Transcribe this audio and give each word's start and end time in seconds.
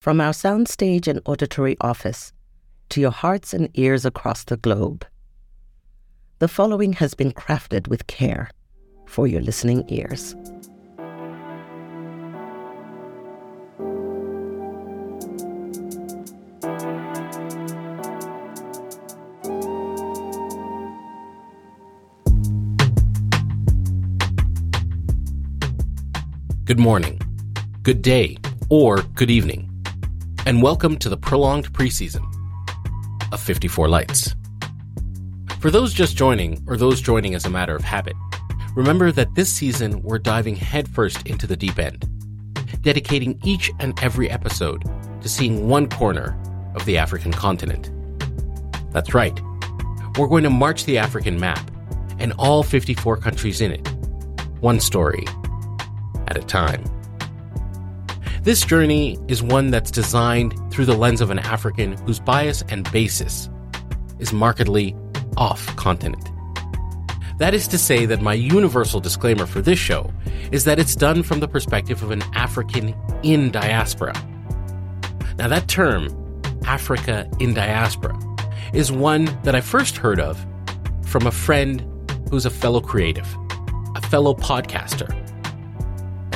From 0.00 0.20
our 0.20 0.30
soundstage 0.30 1.08
and 1.08 1.20
auditory 1.26 1.76
office 1.80 2.32
to 2.90 3.00
your 3.00 3.10
hearts 3.10 3.52
and 3.52 3.68
ears 3.74 4.04
across 4.04 4.44
the 4.44 4.56
globe, 4.56 5.04
the 6.38 6.46
following 6.46 6.92
has 6.92 7.14
been 7.14 7.32
crafted 7.32 7.88
with 7.88 8.06
care 8.06 8.48
for 9.06 9.26
your 9.26 9.40
listening 9.40 9.84
ears. 9.88 10.36
Good 26.64 26.78
morning, 26.78 27.20
good 27.82 28.00
day, 28.00 28.36
or 28.70 29.02
good 29.16 29.30
evening, 29.30 29.67
and 30.48 30.62
welcome 30.62 30.96
to 30.96 31.10
the 31.10 31.16
prolonged 31.18 31.70
preseason 31.74 32.24
of 33.32 33.38
54 33.38 33.86
Lights. 33.86 34.34
For 35.60 35.70
those 35.70 35.92
just 35.92 36.16
joining, 36.16 36.64
or 36.66 36.78
those 36.78 37.02
joining 37.02 37.34
as 37.34 37.44
a 37.44 37.50
matter 37.50 37.76
of 37.76 37.84
habit, 37.84 38.16
remember 38.74 39.12
that 39.12 39.34
this 39.34 39.52
season 39.52 40.00
we're 40.00 40.18
diving 40.18 40.56
headfirst 40.56 41.26
into 41.26 41.46
the 41.46 41.54
deep 41.54 41.78
end, 41.78 42.08
dedicating 42.80 43.38
each 43.44 43.70
and 43.78 44.02
every 44.02 44.30
episode 44.30 44.84
to 45.20 45.28
seeing 45.28 45.68
one 45.68 45.86
corner 45.86 46.34
of 46.74 46.82
the 46.86 46.96
African 46.96 47.30
continent. 47.30 47.90
That's 48.90 49.12
right, 49.12 49.38
we're 50.16 50.28
going 50.28 50.44
to 50.44 50.50
march 50.50 50.86
the 50.86 50.96
African 50.96 51.38
map 51.38 51.70
and 52.18 52.32
all 52.38 52.62
54 52.62 53.18
countries 53.18 53.60
in 53.60 53.72
it, 53.72 53.86
one 54.60 54.80
story 54.80 55.26
at 56.26 56.38
a 56.38 56.42
time. 56.42 56.82
This 58.48 58.64
journey 58.64 59.18
is 59.28 59.42
one 59.42 59.70
that's 59.70 59.90
designed 59.90 60.54
through 60.72 60.86
the 60.86 60.96
lens 60.96 61.20
of 61.20 61.28
an 61.28 61.38
African 61.38 61.98
whose 62.06 62.18
bias 62.18 62.64
and 62.70 62.90
basis 62.90 63.50
is 64.20 64.32
markedly 64.32 64.96
off 65.36 65.66
continent. 65.76 66.30
That 67.36 67.52
is 67.52 67.68
to 67.68 67.76
say, 67.76 68.06
that 68.06 68.22
my 68.22 68.32
universal 68.32 69.00
disclaimer 69.00 69.44
for 69.44 69.60
this 69.60 69.78
show 69.78 70.10
is 70.50 70.64
that 70.64 70.78
it's 70.78 70.96
done 70.96 71.22
from 71.22 71.40
the 71.40 71.46
perspective 71.46 72.02
of 72.02 72.10
an 72.10 72.22
African 72.34 72.94
in 73.22 73.50
diaspora. 73.50 74.14
Now, 75.36 75.48
that 75.48 75.68
term, 75.68 76.08
Africa 76.64 77.30
in 77.40 77.52
diaspora, 77.52 78.18
is 78.72 78.90
one 78.90 79.26
that 79.42 79.54
I 79.54 79.60
first 79.60 79.98
heard 79.98 80.20
of 80.20 80.42
from 81.02 81.26
a 81.26 81.30
friend 81.30 81.84
who's 82.30 82.46
a 82.46 82.50
fellow 82.50 82.80
creative, 82.80 83.28
a 83.94 84.00
fellow 84.00 84.32
podcaster, 84.32 85.27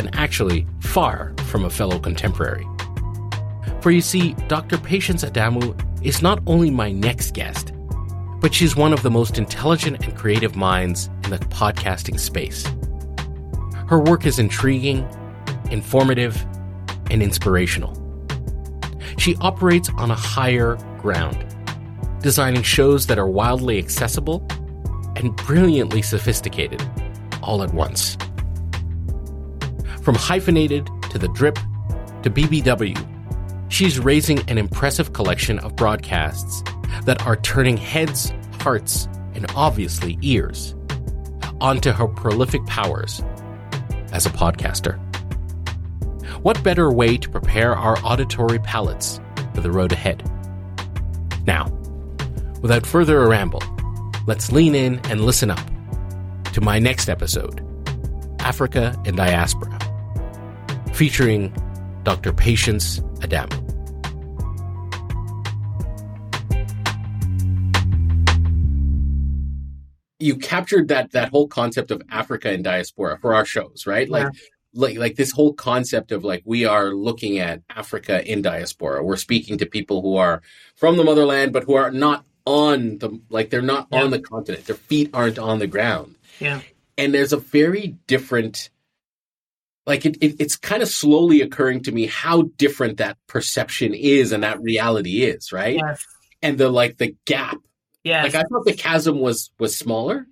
and 0.02 0.14
actually 0.16 0.66
far 0.80 1.32
from 1.46 1.64
a 1.64 1.70
fellow 1.70 1.98
contemporary. 1.98 2.66
For 3.80 3.92
you 3.92 4.00
see, 4.00 4.34
Dr. 4.48 4.78
Patience 4.78 5.24
Adamu 5.24 5.78
is 6.04 6.22
not 6.22 6.40
only 6.46 6.70
my 6.70 6.90
next 6.90 7.34
guest, 7.34 7.72
but 8.40 8.52
she's 8.52 8.74
one 8.74 8.92
of 8.92 9.02
the 9.02 9.10
most 9.10 9.38
intelligent 9.38 10.04
and 10.04 10.16
creative 10.16 10.56
minds 10.56 11.08
in 11.22 11.30
the 11.30 11.38
podcasting 11.38 12.18
space. 12.18 12.66
Her 13.86 14.00
work 14.00 14.26
is 14.26 14.40
intriguing, 14.40 15.08
informative, 15.70 16.44
and 17.10 17.22
inspirational. 17.22 17.96
She 19.18 19.36
operates 19.36 19.88
on 19.96 20.10
a 20.10 20.16
higher 20.16 20.76
ground, 20.98 21.46
designing 22.20 22.62
shows 22.62 23.06
that 23.06 23.18
are 23.18 23.28
wildly 23.28 23.78
accessible 23.78 24.44
and 25.14 25.36
brilliantly 25.36 26.02
sophisticated 26.02 26.82
all 27.42 27.62
at 27.62 27.72
once. 27.72 28.16
From 30.02 30.16
hyphenated 30.16 30.90
to 31.10 31.18
the 31.18 31.28
drip 31.28 31.54
to 32.24 32.30
BBW, 32.30 32.98
she's 33.68 34.00
raising 34.00 34.40
an 34.50 34.58
impressive 34.58 35.12
collection 35.12 35.60
of 35.60 35.76
broadcasts 35.76 36.64
that 37.04 37.24
are 37.24 37.36
turning 37.36 37.76
heads, 37.76 38.32
hearts, 38.60 39.08
and 39.34 39.46
obviously 39.54 40.18
ears 40.20 40.74
onto 41.60 41.92
her 41.92 42.08
prolific 42.08 42.66
powers 42.66 43.22
as 44.10 44.26
a 44.26 44.30
podcaster. 44.30 44.98
What 46.42 46.64
better 46.64 46.90
way 46.90 47.16
to 47.16 47.30
prepare 47.30 47.76
our 47.76 47.96
auditory 48.04 48.58
palates 48.58 49.20
for 49.54 49.60
the 49.60 49.70
road 49.70 49.92
ahead? 49.92 50.28
Now, 51.46 51.68
without 52.60 52.84
further 52.84 53.28
ramble, 53.28 53.62
let's 54.26 54.50
lean 54.50 54.74
in 54.74 54.98
and 55.04 55.24
listen 55.24 55.52
up 55.52 55.60
to 56.54 56.60
my 56.60 56.80
next 56.80 57.08
episode 57.08 57.64
Africa 58.40 59.00
and 59.06 59.16
Diaspora 59.16 59.81
featuring 60.92 61.52
Dr. 62.04 62.32
Patience 62.32 63.00
Adamu. 63.20 63.58
You 70.18 70.36
captured 70.36 70.88
that 70.88 71.10
that 71.12 71.30
whole 71.30 71.48
concept 71.48 71.90
of 71.90 72.00
Africa 72.08 72.50
and 72.50 72.62
diaspora 72.62 73.18
for 73.20 73.34
our 73.34 73.44
shows, 73.44 73.86
right? 73.86 74.08
Like 74.08 74.28
like 74.72 74.96
like 74.96 75.16
this 75.16 75.32
whole 75.32 75.52
concept 75.52 76.12
of 76.12 76.22
like 76.22 76.42
we 76.44 76.64
are 76.64 76.94
looking 76.94 77.38
at 77.38 77.60
Africa 77.68 78.24
in 78.30 78.40
diaspora. 78.40 79.02
We're 79.02 79.16
speaking 79.16 79.58
to 79.58 79.66
people 79.66 80.00
who 80.00 80.16
are 80.16 80.40
from 80.76 80.96
the 80.96 81.02
motherland 81.04 81.52
but 81.52 81.64
who 81.64 81.74
are 81.74 81.90
not 81.90 82.24
on 82.46 82.98
the 82.98 83.20
like 83.30 83.50
they're 83.50 83.62
not 83.62 83.88
Yeah. 83.90 84.04
on 84.04 84.10
the 84.10 84.20
continent. 84.20 84.66
Their 84.66 84.76
feet 84.76 85.10
aren't 85.12 85.40
on 85.40 85.58
the 85.58 85.66
ground 85.66 86.14
Yeah. 86.38 86.60
and 86.96 87.12
there's 87.12 87.32
a 87.32 87.36
very 87.38 87.96
different 88.06 88.70
like 89.86 90.06
it, 90.06 90.16
it 90.22 90.36
it's 90.40 90.56
kind 90.56 90.82
of 90.82 90.88
slowly 90.88 91.40
occurring 91.40 91.82
to 91.82 91.92
me 91.92 92.06
how 92.06 92.42
different 92.56 92.98
that 92.98 93.16
perception 93.26 93.94
is 93.94 94.32
and 94.32 94.42
that 94.42 94.60
reality 94.62 95.22
is 95.22 95.52
right 95.52 95.76
Yes. 95.76 96.04
and 96.42 96.58
the 96.58 96.68
like 96.68 96.98
the 96.98 97.16
gap 97.24 97.58
yeah 98.04 98.22
like 98.22 98.34
i 98.34 98.42
thought 98.42 98.64
the 98.64 98.72
chasm 98.74 99.20
was 99.20 99.50
was 99.58 99.76
smaller 99.76 100.26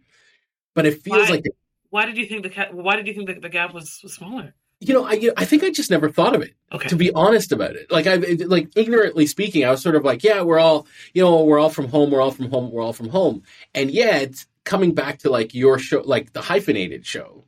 but 0.74 0.86
it 0.86 1.02
feels 1.02 1.28
Why? 1.28 1.34
like 1.34 1.44
why 1.90 2.06
did 2.06 2.16
you 2.16 2.26
think 2.26 2.42
the 2.44 2.68
why 2.72 2.96
did 2.96 3.06
you 3.06 3.14
think 3.14 3.26
the, 3.26 3.40
the 3.40 3.48
gap 3.48 3.74
was, 3.74 3.98
was 4.02 4.14
smaller? 4.14 4.54
you 4.80 4.94
know 4.94 5.04
i 5.04 5.12
you 5.12 5.28
know, 5.28 5.34
i 5.36 5.44
think 5.44 5.62
i 5.64 5.70
just 5.70 5.90
never 5.90 6.08
thought 6.08 6.34
of 6.34 6.42
it 6.42 6.54
Okay. 6.72 6.88
to 6.88 6.96
be 6.96 7.12
honest 7.12 7.50
about 7.52 7.74
it 7.74 7.90
like 7.90 8.06
i 8.06 8.14
like 8.46 8.68
ignorantly 8.76 9.26
speaking 9.26 9.64
i 9.64 9.70
was 9.70 9.82
sort 9.82 9.96
of 9.96 10.04
like 10.04 10.22
yeah 10.22 10.40
we're 10.42 10.58
all 10.60 10.86
you 11.12 11.22
know 11.22 11.42
we're 11.44 11.58
all 11.58 11.68
from 11.70 11.88
home 11.88 12.10
we're 12.10 12.20
all 12.22 12.30
from 12.30 12.48
home 12.50 12.70
we're 12.70 12.82
all 12.82 12.92
from 12.92 13.08
home 13.08 13.42
and 13.74 13.90
yet 13.90 14.46
coming 14.64 14.94
back 14.94 15.18
to 15.18 15.28
like 15.30 15.52
your 15.54 15.78
show 15.78 16.00
like 16.04 16.32
the 16.32 16.40
hyphenated 16.40 17.04
show 17.04 17.44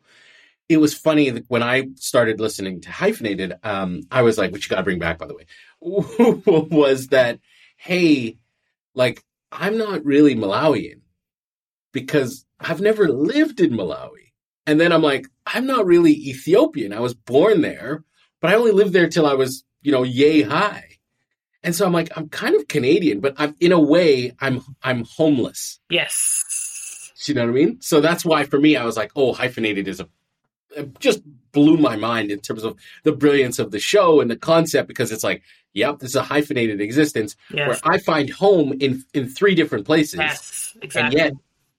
it 0.68 0.78
was 0.78 0.94
funny 0.94 1.30
when 1.48 1.62
i 1.62 1.84
started 1.96 2.40
listening 2.40 2.80
to 2.80 2.90
hyphenated 2.90 3.54
um 3.62 4.02
i 4.10 4.22
was 4.22 4.38
like 4.38 4.52
which 4.52 4.66
you 4.66 4.70
gotta 4.70 4.82
bring 4.82 4.98
back 4.98 5.18
by 5.18 5.26
the 5.26 5.34
way 5.34 5.46
was 5.80 7.08
that 7.08 7.38
hey 7.76 8.36
like 8.94 9.22
i'm 9.50 9.76
not 9.76 10.04
really 10.04 10.34
malawian 10.34 11.00
because 11.92 12.44
i've 12.60 12.80
never 12.80 13.08
lived 13.08 13.60
in 13.60 13.72
malawi 13.72 14.32
and 14.66 14.80
then 14.80 14.92
i'm 14.92 15.02
like 15.02 15.26
i'm 15.46 15.66
not 15.66 15.86
really 15.86 16.12
ethiopian 16.12 16.92
i 16.92 17.00
was 17.00 17.14
born 17.14 17.60
there 17.60 18.04
but 18.42 18.50
I 18.50 18.56
only 18.56 18.72
lived 18.72 18.92
there 18.92 19.08
till 19.08 19.24
I 19.24 19.34
was, 19.34 19.64
you 19.80 19.92
know, 19.92 20.02
yay 20.02 20.42
high. 20.42 20.98
And 21.62 21.74
so 21.74 21.86
I'm 21.86 21.92
like, 21.92 22.10
I'm 22.16 22.28
kind 22.28 22.56
of 22.56 22.66
Canadian, 22.66 23.20
but 23.20 23.34
I'm 23.38 23.54
in 23.60 23.70
a 23.72 23.80
way, 23.80 24.32
I'm 24.40 24.62
I'm 24.82 25.04
homeless. 25.04 25.80
yes. 25.88 26.48
You 27.26 27.34
know 27.34 27.42
what 27.42 27.50
I 27.50 27.52
mean? 27.52 27.80
So 27.80 28.00
that's 28.00 28.24
why 28.24 28.42
for 28.42 28.58
me, 28.58 28.76
I 28.76 28.84
was 28.84 28.96
like, 28.96 29.12
oh, 29.14 29.32
hyphenated 29.32 29.86
is 29.86 30.00
a 30.00 30.08
it 30.76 30.98
just 31.00 31.22
blew 31.52 31.76
my 31.76 31.96
mind 31.96 32.30
in 32.30 32.40
terms 32.40 32.64
of 32.64 32.76
the 33.04 33.12
brilliance 33.12 33.58
of 33.58 33.70
the 33.70 33.78
show 33.78 34.20
and 34.20 34.30
the 34.30 34.36
concept 34.36 34.88
because 34.88 35.12
it's 35.12 35.24
like, 35.24 35.42
yep, 35.74 35.98
this 35.98 36.10
is 36.10 36.16
a 36.16 36.22
hyphenated 36.22 36.80
existence 36.80 37.36
Yes. 37.52 37.68
where 37.68 37.94
I 37.94 37.98
find 37.98 38.30
home 38.30 38.72
in 38.80 39.04
in 39.14 39.28
three 39.28 39.54
different 39.54 39.86
places, 39.86 40.18
yes. 40.20 40.76
and 40.94 41.12
yet 41.12 41.32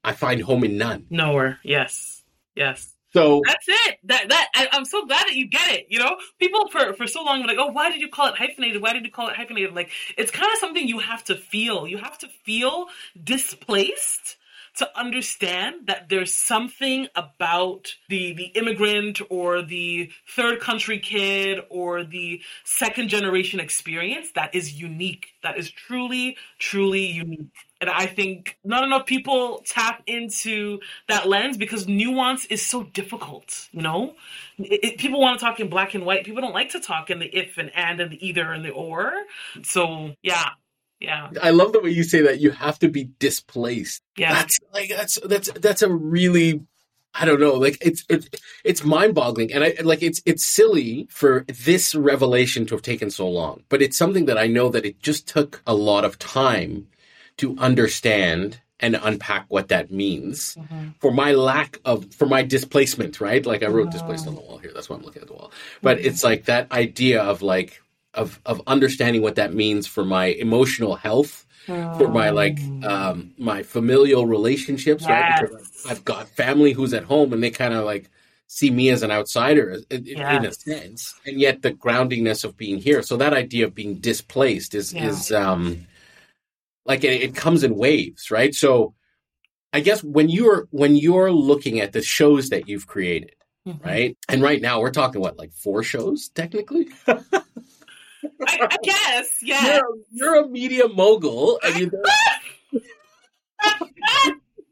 I 0.03 0.13
find 0.13 0.41
home 0.41 0.63
in 0.63 0.77
none. 0.77 1.05
Nowhere. 1.09 1.59
Yes. 1.63 2.23
Yes. 2.55 2.89
So 3.13 3.41
That's 3.45 3.67
it. 3.67 3.99
That 4.05 4.29
that 4.29 4.47
I, 4.55 4.69
I'm 4.71 4.85
so 4.85 5.05
glad 5.05 5.27
that 5.27 5.35
you 5.35 5.47
get 5.47 5.71
it. 5.71 5.85
You 5.89 5.99
know, 5.99 6.17
people 6.39 6.67
for 6.69 6.93
for 6.93 7.05
so 7.05 7.23
long 7.23 7.41
were 7.41 7.47
like, 7.47 7.57
"Oh, 7.59 7.67
why 7.71 7.91
did 7.91 8.01
you 8.01 8.09
call 8.09 8.27
it 8.27 8.35
hyphenated? 8.35 8.81
Why 8.81 8.93
did 8.93 9.05
you 9.05 9.11
call 9.11 9.27
it 9.29 9.35
hyphenated?" 9.35 9.75
Like, 9.75 9.91
it's 10.17 10.31
kind 10.31 10.51
of 10.51 10.57
something 10.59 10.87
you 10.87 10.97
have 10.99 11.23
to 11.25 11.35
feel. 11.35 11.87
You 11.87 11.97
have 11.99 12.17
to 12.19 12.27
feel 12.43 12.87
displaced 13.23 14.37
to 14.77 14.99
understand 14.99 15.87
that 15.87 16.09
there's 16.09 16.33
something 16.33 17.07
about 17.15 17.93
the 18.09 18.33
the 18.33 18.45
immigrant 18.55 19.21
or 19.29 19.61
the 19.61 20.11
third 20.29 20.59
country 20.59 20.99
kid 20.99 21.59
or 21.69 22.03
the 22.03 22.41
second 22.63 23.09
generation 23.09 23.59
experience 23.59 24.31
that 24.35 24.53
is 24.55 24.73
unique. 24.79 25.27
That 25.43 25.57
is 25.57 25.69
truly, 25.69 26.37
truly 26.59 27.05
unique. 27.05 27.53
And 27.81 27.89
I 27.89 28.05
think 28.05 28.57
not 28.63 28.83
enough 28.85 29.05
people 29.05 29.61
tap 29.65 30.03
into 30.07 30.79
that 31.09 31.27
lens 31.27 31.57
because 31.57 31.87
nuance 31.87 32.45
is 32.45 32.65
so 32.65 32.83
difficult, 32.83 33.67
you 33.73 33.81
know? 33.81 34.15
It, 34.57 34.83
it- 34.83 34.97
people 34.99 35.19
want 35.19 35.39
to 35.39 35.45
talk 35.45 35.59
in 35.59 35.69
black 35.69 35.93
and 35.95 36.05
white. 36.05 36.23
People 36.25 36.41
don't 36.41 36.53
like 36.53 36.69
to 36.71 36.79
talk 36.79 37.09
in 37.09 37.19
the 37.19 37.25
if 37.25 37.57
and 37.57 37.71
and 37.75 37.99
and 37.99 38.11
the 38.11 38.25
either 38.25 38.51
and 38.51 38.63
the 38.63 38.69
or. 38.71 39.13
So, 39.63 40.15
yeah. 40.21 40.49
Yeah. 41.03 41.29
I 41.41 41.49
love 41.49 41.73
the 41.73 41.81
way 41.81 41.89
you 41.89 42.03
say 42.03 42.21
that 42.21 42.39
you 42.39 42.51
have 42.51 42.79
to 42.79 42.87
be 42.87 43.09
displaced. 43.19 44.01
Yeah. 44.17 44.33
That's 44.33 44.57
like 44.73 44.89
that's 44.89 45.19
that's 45.25 45.51
that's 45.51 45.81
a 45.81 45.89
really 45.89 46.61
I 47.13 47.25
don't 47.25 47.39
know. 47.39 47.53
Like 47.53 47.77
it's 47.81 48.03
it's 48.09 48.27
it's 48.63 48.83
mind 48.83 49.13
boggling, 49.13 49.53
and 49.53 49.63
I 49.63 49.75
like 49.83 50.01
it's 50.01 50.21
it's 50.25 50.43
silly 50.43 51.07
for 51.11 51.45
this 51.47 51.93
revelation 51.93 52.65
to 52.67 52.75
have 52.75 52.81
taken 52.81 53.11
so 53.11 53.29
long. 53.29 53.63
But 53.69 53.81
it's 53.81 53.97
something 53.97 54.25
that 54.25 54.37
I 54.37 54.47
know 54.47 54.69
that 54.69 54.85
it 54.85 54.99
just 54.99 55.27
took 55.27 55.61
a 55.67 55.75
lot 55.75 56.05
of 56.05 56.17
time 56.17 56.87
to 57.37 57.55
understand 57.59 58.61
and 58.79 58.99
unpack 59.01 59.45
what 59.49 59.67
that 59.67 59.91
means 59.91 60.55
mm-hmm. 60.55 60.89
for 60.99 61.11
my 61.11 61.33
lack 61.33 61.79
of 61.85 62.11
for 62.13 62.25
my 62.25 62.41
displacement. 62.41 63.21
Right? 63.21 63.45
Like 63.45 63.61
I 63.61 63.67
wrote 63.67 63.89
mm-hmm. 63.89 63.91
displaced 63.91 64.27
on 64.27 64.33
the 64.33 64.41
wall 64.41 64.57
here. 64.57 64.71
That's 64.73 64.89
why 64.89 64.95
I'm 64.95 65.03
looking 65.03 65.21
at 65.21 65.27
the 65.27 65.35
wall. 65.35 65.51
But 65.83 65.97
mm-hmm. 65.97 66.07
it's 66.07 66.23
like 66.23 66.45
that 66.45 66.71
idea 66.71 67.21
of 67.21 67.43
like 67.43 67.82
of 68.13 68.39
of 68.45 68.61
understanding 68.67 69.21
what 69.21 69.35
that 69.35 69.53
means 69.53 69.87
for 69.87 70.03
my 70.05 70.25
emotional 70.25 70.95
health 70.95 71.45
for 71.65 72.09
my 72.09 72.29
like 72.29 72.59
oh. 72.83 72.89
um 72.89 73.33
my 73.37 73.63
familial 73.63 74.25
relationships, 74.25 75.05
yes. 75.07 75.41
right? 75.41 75.49
Because 75.49 75.85
I've 75.89 76.05
got 76.05 76.27
family 76.29 76.73
who's 76.73 76.93
at 76.93 77.03
home 77.03 77.33
and 77.33 77.41
they 77.41 77.51
kind 77.51 77.73
of 77.73 77.85
like 77.85 78.09
see 78.47 78.69
me 78.69 78.89
as 78.89 79.01
an 79.01 79.11
outsider 79.11 79.79
in, 79.89 80.05
yes. 80.05 80.37
in, 80.37 80.45
a 80.45 80.53
sense, 80.53 81.15
and 81.25 81.39
yet 81.39 81.61
the 81.61 81.71
groundingness 81.71 82.43
of 82.43 82.57
being 82.57 82.79
here. 82.79 83.01
So 83.01 83.17
that 83.17 83.33
idea 83.33 83.65
of 83.65 83.73
being 83.73 83.95
displaced 83.95 84.75
is 84.75 84.93
yeah. 84.93 85.07
is 85.07 85.31
um 85.31 85.87
like 86.85 87.03
it, 87.03 87.21
it 87.21 87.35
comes 87.35 87.63
in 87.63 87.75
waves, 87.75 88.29
right? 88.29 88.53
So 88.53 88.93
I 89.71 89.79
guess 89.79 90.03
when 90.03 90.29
you're 90.29 90.67
when 90.71 90.95
you're 90.95 91.31
looking 91.31 91.79
at 91.79 91.93
the 91.93 92.01
shows 92.01 92.49
that 92.49 92.67
you've 92.67 92.87
created, 92.87 93.35
mm-hmm. 93.65 93.87
right? 93.87 94.17
And 94.27 94.41
right 94.41 94.61
now 94.61 94.81
we're 94.81 94.91
talking 94.91 95.21
what 95.21 95.37
like 95.37 95.53
four 95.53 95.81
shows 95.81 96.29
technically. 96.29 96.89
I, 98.47 98.67
I 98.71 98.77
guess, 98.83 99.37
yeah. 99.41 99.65
You're, 99.65 99.97
you're, 100.11 100.43
a 100.43 100.47
media 100.47 100.87
mogul, 100.87 101.59
and 101.63 101.79
you. 101.79 101.91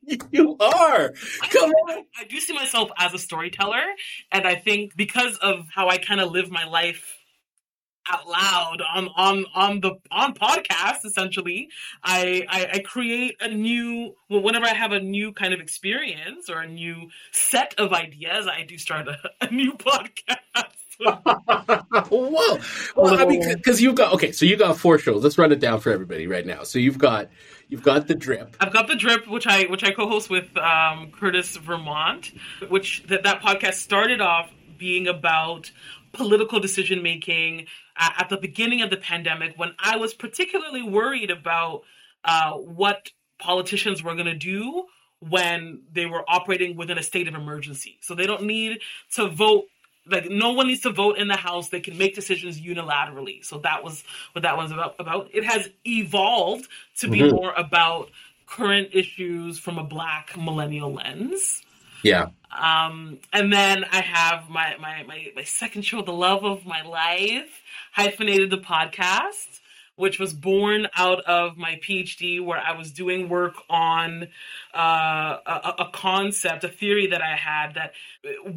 you 0.31 0.57
are. 0.59 1.13
Come 1.50 1.69
on. 1.69 2.03
I 2.19 2.24
do 2.30 2.39
see 2.39 2.53
myself 2.53 2.89
as 2.98 3.13
a 3.13 3.19
storyteller, 3.19 3.83
and 4.31 4.48
I 4.48 4.56
think 4.56 4.95
because 4.95 5.38
of 5.38 5.68
how 5.74 5.89
I 5.89 5.98
kind 5.98 6.21
of 6.21 6.31
live 6.31 6.50
my 6.50 6.65
life 6.65 7.18
out 8.09 8.27
loud 8.27 8.77
on 8.95 9.09
on 9.15 9.45
on 9.54 9.80
the 9.80 9.92
on 10.09 10.33
podcast 10.33 11.06
essentially 11.06 11.69
I, 12.04 12.44
I, 12.50 12.69
I 12.74 12.80
create 12.80 13.36
a 13.39 13.47
new 13.47 14.15
well, 14.30 14.42
whenever 14.42 14.65
i 14.65 14.74
have 14.74 14.92
a 14.92 15.00
new 15.00 15.33
kind 15.33 15.54
of 15.54 15.59
experience 15.59 16.50
or 16.50 16.62
a 16.62 16.68
new 16.68 17.09
set 17.31 17.75
of 17.77 17.94
ideas 17.94 18.47
i 18.47 18.63
do 18.63 18.77
start 18.77 19.07
a, 19.07 19.18
a 19.42 19.51
new 19.51 19.74
podcast 19.74 20.81
Whoa! 22.09 22.59
Well, 22.95 23.19
I 23.19 23.25
mean, 23.25 23.42
because 23.56 23.81
you've 23.81 23.95
got 23.95 24.13
okay, 24.13 24.31
so 24.31 24.45
you 24.45 24.56
got 24.56 24.77
four 24.77 25.00
shows. 25.00 25.24
Let's 25.24 25.38
run 25.38 25.51
it 25.51 25.59
down 25.59 25.80
for 25.80 25.92
everybody 25.92 26.27
right 26.27 26.45
now. 26.45 26.63
So 26.63 26.77
you've 26.77 27.00
got 27.00 27.30
you've 27.69 27.81
got 27.81 28.07
the 28.07 28.13
drip. 28.15 28.56
I've 28.59 28.71
got 28.71 28.88
the 28.88 28.95
drip, 28.95 29.27
which 29.27 29.48
I 29.48 29.63
which 29.63 29.83
I 29.83 29.92
co-host 29.92 30.30
with 30.30 30.56
um, 30.57 31.12
Curtis 31.12 31.57
Vermont, 31.57 32.31
which 32.69 33.03
that 33.07 33.24
that 33.24 33.42
podcast 33.42 33.75
started 33.75 34.21
off 34.21 34.51
being 34.77 35.07
about 35.07 35.71
political 36.12 36.59
decision 36.59 37.01
making 37.01 37.68
at, 37.97 38.13
at, 38.24 38.30
the 38.30 38.38
beginning 38.38 38.81
of 38.81 38.89
the 38.89 38.97
pandemic 38.97 39.54
when 39.57 39.71
I 39.80 39.95
was 39.97 40.13
particularly 40.13 40.83
worried 40.83 41.31
about 41.31 41.83
uh, 42.25 42.51
what 42.54 43.12
politicians 43.39 44.04
were 44.04 44.13
going 44.13 44.25
to 44.25 44.36
do 44.36 44.86
when 45.19 45.83
they 45.92 46.06
were 46.06 46.24
operating 46.27 46.75
within 46.75 46.97
a 46.97 47.04
state 47.04 47.27
of 47.27 47.36
emergency. 47.36 47.97
So 48.01 48.15
they 48.15 48.25
don't 48.25 48.44
need 48.44 48.81
to 49.15 49.30
vote 49.30 49.65
like 50.12 50.30
no 50.30 50.52
one 50.52 50.68
needs 50.68 50.81
to 50.81 50.92
vote 50.92 51.18
in 51.18 51.28
the 51.28 51.36
house 51.38 51.69
they 51.69 51.80
can 51.80 51.98
make 51.98 52.16
decisions 52.16 52.60
unilaterally. 52.60 53.44
So 53.44 53.60
that 53.60 53.84
was 53.84 54.04
what 54.34 54.44
that 54.44 54.58
was 54.58 54.72
about 54.72 54.96
about. 55.00 55.30
It 55.34 55.44
has 55.44 55.69
evolved 55.86 56.68
to 57.00 57.08
be 57.08 57.19
mm-hmm. 57.19 57.36
more 57.36 57.54
about 57.54 58.10
current 58.46 58.90
issues 58.92 59.58
from 59.58 59.78
a 59.78 59.84
black 59.84 60.38
millennial 60.38 60.94
lens. 60.94 61.62
Yeah. 62.04 62.30
Um 62.52 63.19
and 63.31 63.54
then 63.54 63.86
i 63.86 64.02
have 64.02 64.50
my 64.50 64.75
my 64.78 65.04
my, 65.04 65.31
my 65.36 65.44
second 65.44 65.84
show 65.84 66.02
the 66.02 66.12
love 66.12 66.44
of 66.44 66.66
my 66.66 66.81
life 66.81 67.62
hyphenated 67.94 68.50
the 68.50 68.57
podcast 68.57 69.61
which 70.01 70.18
was 70.18 70.33
born 70.33 70.88
out 70.95 71.24
of 71.25 71.57
my 71.57 71.75
PhD, 71.75 72.44
where 72.44 72.57
I 72.59 72.75
was 72.75 72.92
doing 72.92 73.30
work 73.30 73.53
on 73.69 74.30
uh, 74.74 75.38
a, 75.45 75.75
a, 75.77 75.89
concept, 75.94 76.63
a 76.63 76.69
theory 76.69 77.06
that 77.07 77.21
I 77.21 77.36
had 77.36 77.75
that 77.75 77.94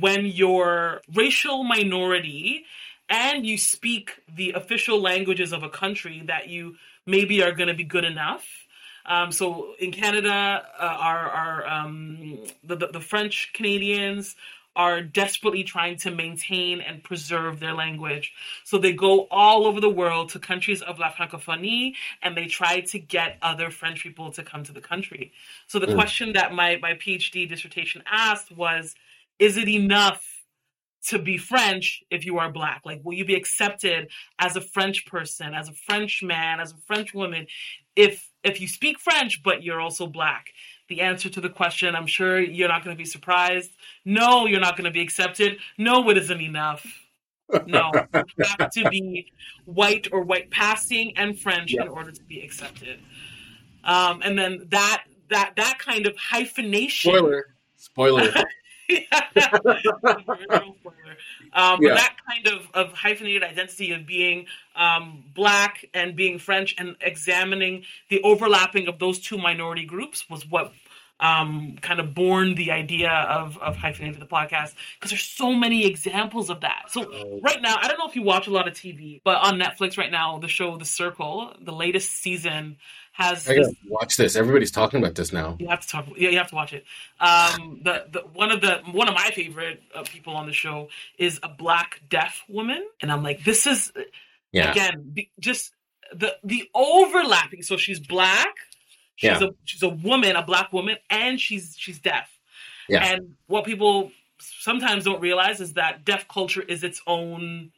when 0.00 0.24
you're 0.24 1.02
racial 1.12 1.62
minority 1.62 2.64
and 3.10 3.44
you 3.46 3.58
speak 3.58 4.12
the 4.34 4.52
official 4.52 5.02
languages 5.02 5.52
of 5.52 5.62
a 5.62 5.68
country, 5.68 6.22
that 6.28 6.48
you 6.48 6.76
maybe 7.04 7.42
are 7.42 7.52
going 7.52 7.68
to 7.68 7.74
be 7.74 7.84
good 7.84 8.04
enough. 8.04 8.46
Um, 9.04 9.30
so 9.30 9.74
in 9.78 9.92
Canada, 9.92 10.64
uh, 10.80 10.82
our, 10.82 11.28
our 11.28 11.68
um, 11.68 12.38
the, 12.64 12.76
the 12.76 13.00
French 13.00 13.50
Canadians 13.52 14.34
are 14.76 15.02
desperately 15.02 15.62
trying 15.62 15.96
to 15.96 16.10
maintain 16.10 16.80
and 16.80 17.02
preserve 17.02 17.60
their 17.60 17.74
language. 17.74 18.32
So 18.64 18.78
they 18.78 18.92
go 18.92 19.26
all 19.30 19.66
over 19.66 19.80
the 19.80 19.90
world 19.90 20.30
to 20.30 20.38
countries 20.38 20.82
of 20.82 20.98
La 20.98 21.12
Francophonie 21.12 21.94
and 22.22 22.36
they 22.36 22.46
try 22.46 22.80
to 22.80 22.98
get 22.98 23.38
other 23.42 23.70
French 23.70 24.02
people 24.02 24.32
to 24.32 24.42
come 24.42 24.64
to 24.64 24.72
the 24.72 24.80
country. 24.80 25.32
So 25.66 25.78
the 25.78 25.86
mm. 25.86 25.94
question 25.94 26.32
that 26.32 26.52
my, 26.52 26.78
my 26.82 26.94
PhD 26.94 27.48
dissertation 27.48 28.02
asked 28.06 28.50
was 28.50 28.94
Is 29.38 29.56
it 29.56 29.68
enough 29.68 30.24
to 31.06 31.18
be 31.18 31.36
French 31.36 32.02
if 32.10 32.24
you 32.24 32.38
are 32.38 32.50
black? 32.50 32.82
Like, 32.84 33.00
will 33.04 33.14
you 33.14 33.24
be 33.24 33.34
accepted 33.34 34.10
as 34.38 34.56
a 34.56 34.60
French 34.60 35.06
person, 35.06 35.54
as 35.54 35.68
a 35.68 35.72
French 35.72 36.22
man, 36.22 36.60
as 36.60 36.72
a 36.72 36.76
French 36.86 37.14
woman, 37.14 37.46
if 37.94 38.28
if 38.42 38.60
you 38.60 38.68
speak 38.68 38.98
French 38.98 39.42
but 39.42 39.62
you're 39.62 39.80
also 39.80 40.06
black? 40.06 40.48
The 40.88 41.00
answer 41.00 41.28
to 41.30 41.40
the 41.40 41.48
question. 41.48 41.94
I'm 41.94 42.06
sure 42.06 42.40
you're 42.40 42.68
not 42.68 42.84
going 42.84 42.96
to 42.96 42.98
be 42.98 43.06
surprised. 43.06 43.70
No, 44.04 44.46
you're 44.46 44.60
not 44.60 44.76
going 44.76 44.84
to 44.84 44.90
be 44.90 45.00
accepted. 45.00 45.58
No, 45.78 46.08
it 46.10 46.18
isn't 46.18 46.40
enough. 46.40 46.86
No, 47.66 47.92
you 48.14 48.44
have 48.58 48.70
to 48.70 48.88
be 48.88 49.30
white 49.66 50.08
or 50.12 50.22
white 50.22 50.50
passing 50.50 51.12
and 51.16 51.38
French 51.38 51.74
in 51.74 51.86
order 51.88 52.10
to 52.10 52.22
be 52.24 52.40
accepted. 52.40 53.00
Um, 53.84 54.22
and 54.24 54.38
then 54.38 54.66
that 54.70 55.04
that 55.28 55.52
that 55.56 55.78
kind 55.78 56.06
of 56.06 56.16
hyphenation. 56.16 57.12
Spoiler. 57.12 57.54
Spoiler. 57.76 58.32
Um, 61.54 61.78
yeah. 61.80 61.90
But 61.90 61.94
that 61.98 62.16
kind 62.28 62.48
of, 62.48 62.68
of 62.74 62.92
hyphenated 62.92 63.44
identity 63.44 63.92
of 63.92 64.04
being 64.06 64.46
um, 64.74 65.24
black 65.34 65.84
and 65.94 66.16
being 66.16 66.38
French 66.38 66.74
and 66.78 66.96
examining 67.00 67.84
the 68.08 68.22
overlapping 68.22 68.88
of 68.88 68.98
those 68.98 69.18
two 69.18 69.38
minority 69.38 69.84
groups 69.84 70.28
was 70.28 70.48
what 70.48 70.72
um, 71.20 71.76
kind 71.80 72.00
of 72.00 72.14
born 72.14 72.54
the 72.54 72.72
idea 72.72 73.10
of, 73.10 73.56
of 73.58 73.76
hyphenated 73.76 74.20
the 74.20 74.26
podcast 74.26 74.74
because 74.98 75.10
there's 75.10 75.22
so 75.22 75.52
many 75.52 75.86
examples 75.86 76.50
of 76.50 76.60
that. 76.62 76.86
So 76.88 77.04
oh. 77.04 77.40
right 77.42 77.62
now, 77.62 77.76
I 77.80 77.88
don't 77.88 77.98
know 77.98 78.08
if 78.08 78.16
you 78.16 78.22
watch 78.22 78.46
a 78.46 78.50
lot 78.50 78.66
of 78.66 78.74
TV, 78.74 79.20
but 79.24 79.36
on 79.36 79.58
Netflix 79.58 79.96
right 79.96 80.10
now, 80.10 80.38
the 80.38 80.48
show 80.48 80.76
The 80.76 80.84
Circle, 80.84 81.54
the 81.60 81.72
latest 81.72 82.10
season 82.10 82.76
has. 83.12 83.48
I 83.48 83.54
gotta 83.54 83.74
watch 83.88 84.16
this. 84.16 84.34
Everybody's 84.34 84.72
talking 84.72 85.00
about 85.00 85.14
this 85.14 85.32
now. 85.32 85.56
You 85.60 85.68
have 85.68 85.80
to 85.80 85.88
talk. 85.88 86.06
Yeah, 86.16 86.30
you 86.30 86.38
have 86.38 86.48
to 86.48 86.56
watch 86.56 86.72
it. 86.72 86.84
Um, 87.20 87.80
the, 87.82 88.06
the 88.10 88.20
one 88.32 88.50
of 88.50 88.60
the 88.60 88.82
one 88.90 89.08
of 89.08 89.14
my 89.14 89.30
favorite 89.30 89.82
uh, 89.94 90.02
people 90.02 90.34
on 90.34 90.46
the 90.46 90.52
show 90.52 90.88
is 91.16 91.38
a 91.42 91.48
black 91.48 92.02
deaf 92.10 92.42
woman, 92.48 92.84
and 93.00 93.12
I'm 93.12 93.22
like, 93.22 93.44
this 93.44 93.68
is 93.68 93.92
yeah. 94.54 94.70
again 94.70 95.10
be, 95.12 95.30
just 95.38 95.72
the 96.14 96.34
the 96.42 96.68
overlapping. 96.74 97.62
So 97.62 97.76
she's 97.76 98.00
black 98.00 98.54
She's 99.16 99.40
yeah. 99.40 99.48
a 99.48 99.50
she's 99.64 99.82
a 99.82 99.88
woman, 99.88 100.36
a 100.36 100.44
black 100.44 100.72
woman, 100.72 100.96
and 101.08 101.40
she's 101.40 101.76
she's 101.78 102.00
deaf. 102.00 102.28
Yeah. 102.88 103.04
And 103.04 103.34
what 103.46 103.64
people 103.64 104.10
sometimes 104.38 105.04
don't 105.04 105.20
realize 105.20 105.60
is 105.60 105.74
that 105.74 106.04
deaf 106.04 106.26
culture 106.28 106.62
is 106.62 106.82
its 106.82 107.00
own 107.06 107.70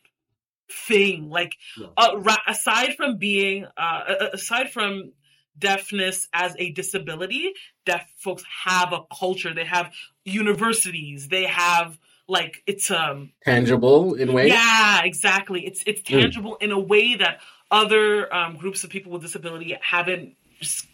thing. 0.71 1.29
Like 1.29 1.57
yeah. 1.79 1.89
uh, 1.97 2.19
ra- 2.19 2.37
aside 2.49 2.95
from 2.97 3.19
being 3.19 3.67
uh, 3.77 4.29
aside 4.33 4.71
from 4.71 5.13
deafness 5.59 6.29
as 6.33 6.55
a 6.59 6.71
disability, 6.73 7.53
deaf 7.85 8.11
folks 8.17 8.45
have 8.65 8.95
a 8.95 9.01
culture. 9.15 9.53
They 9.53 9.65
have 9.65 9.93
universities. 10.25 11.29
They 11.29 11.45
have 11.45 11.99
like 12.29 12.63
it's 12.67 12.91
um 12.91 13.33
tangible 13.45 14.15
in 14.15 14.33
ways. 14.33 14.51
Yeah, 14.51 15.03
exactly. 15.05 15.67
It's 15.67 15.83
it's 15.87 16.01
hmm. 16.09 16.21
tangible 16.21 16.53
mm. 16.53 16.63
in 16.65 16.73
a 16.73 16.79
way 16.79 17.17
that 17.17 17.41
other 17.71 18.33
um, 18.33 18.57
groups 18.57 18.85
of 18.85 18.91
people 18.91 19.13
with 19.13 19.23
disability 19.23 19.77
haven't 19.81 20.37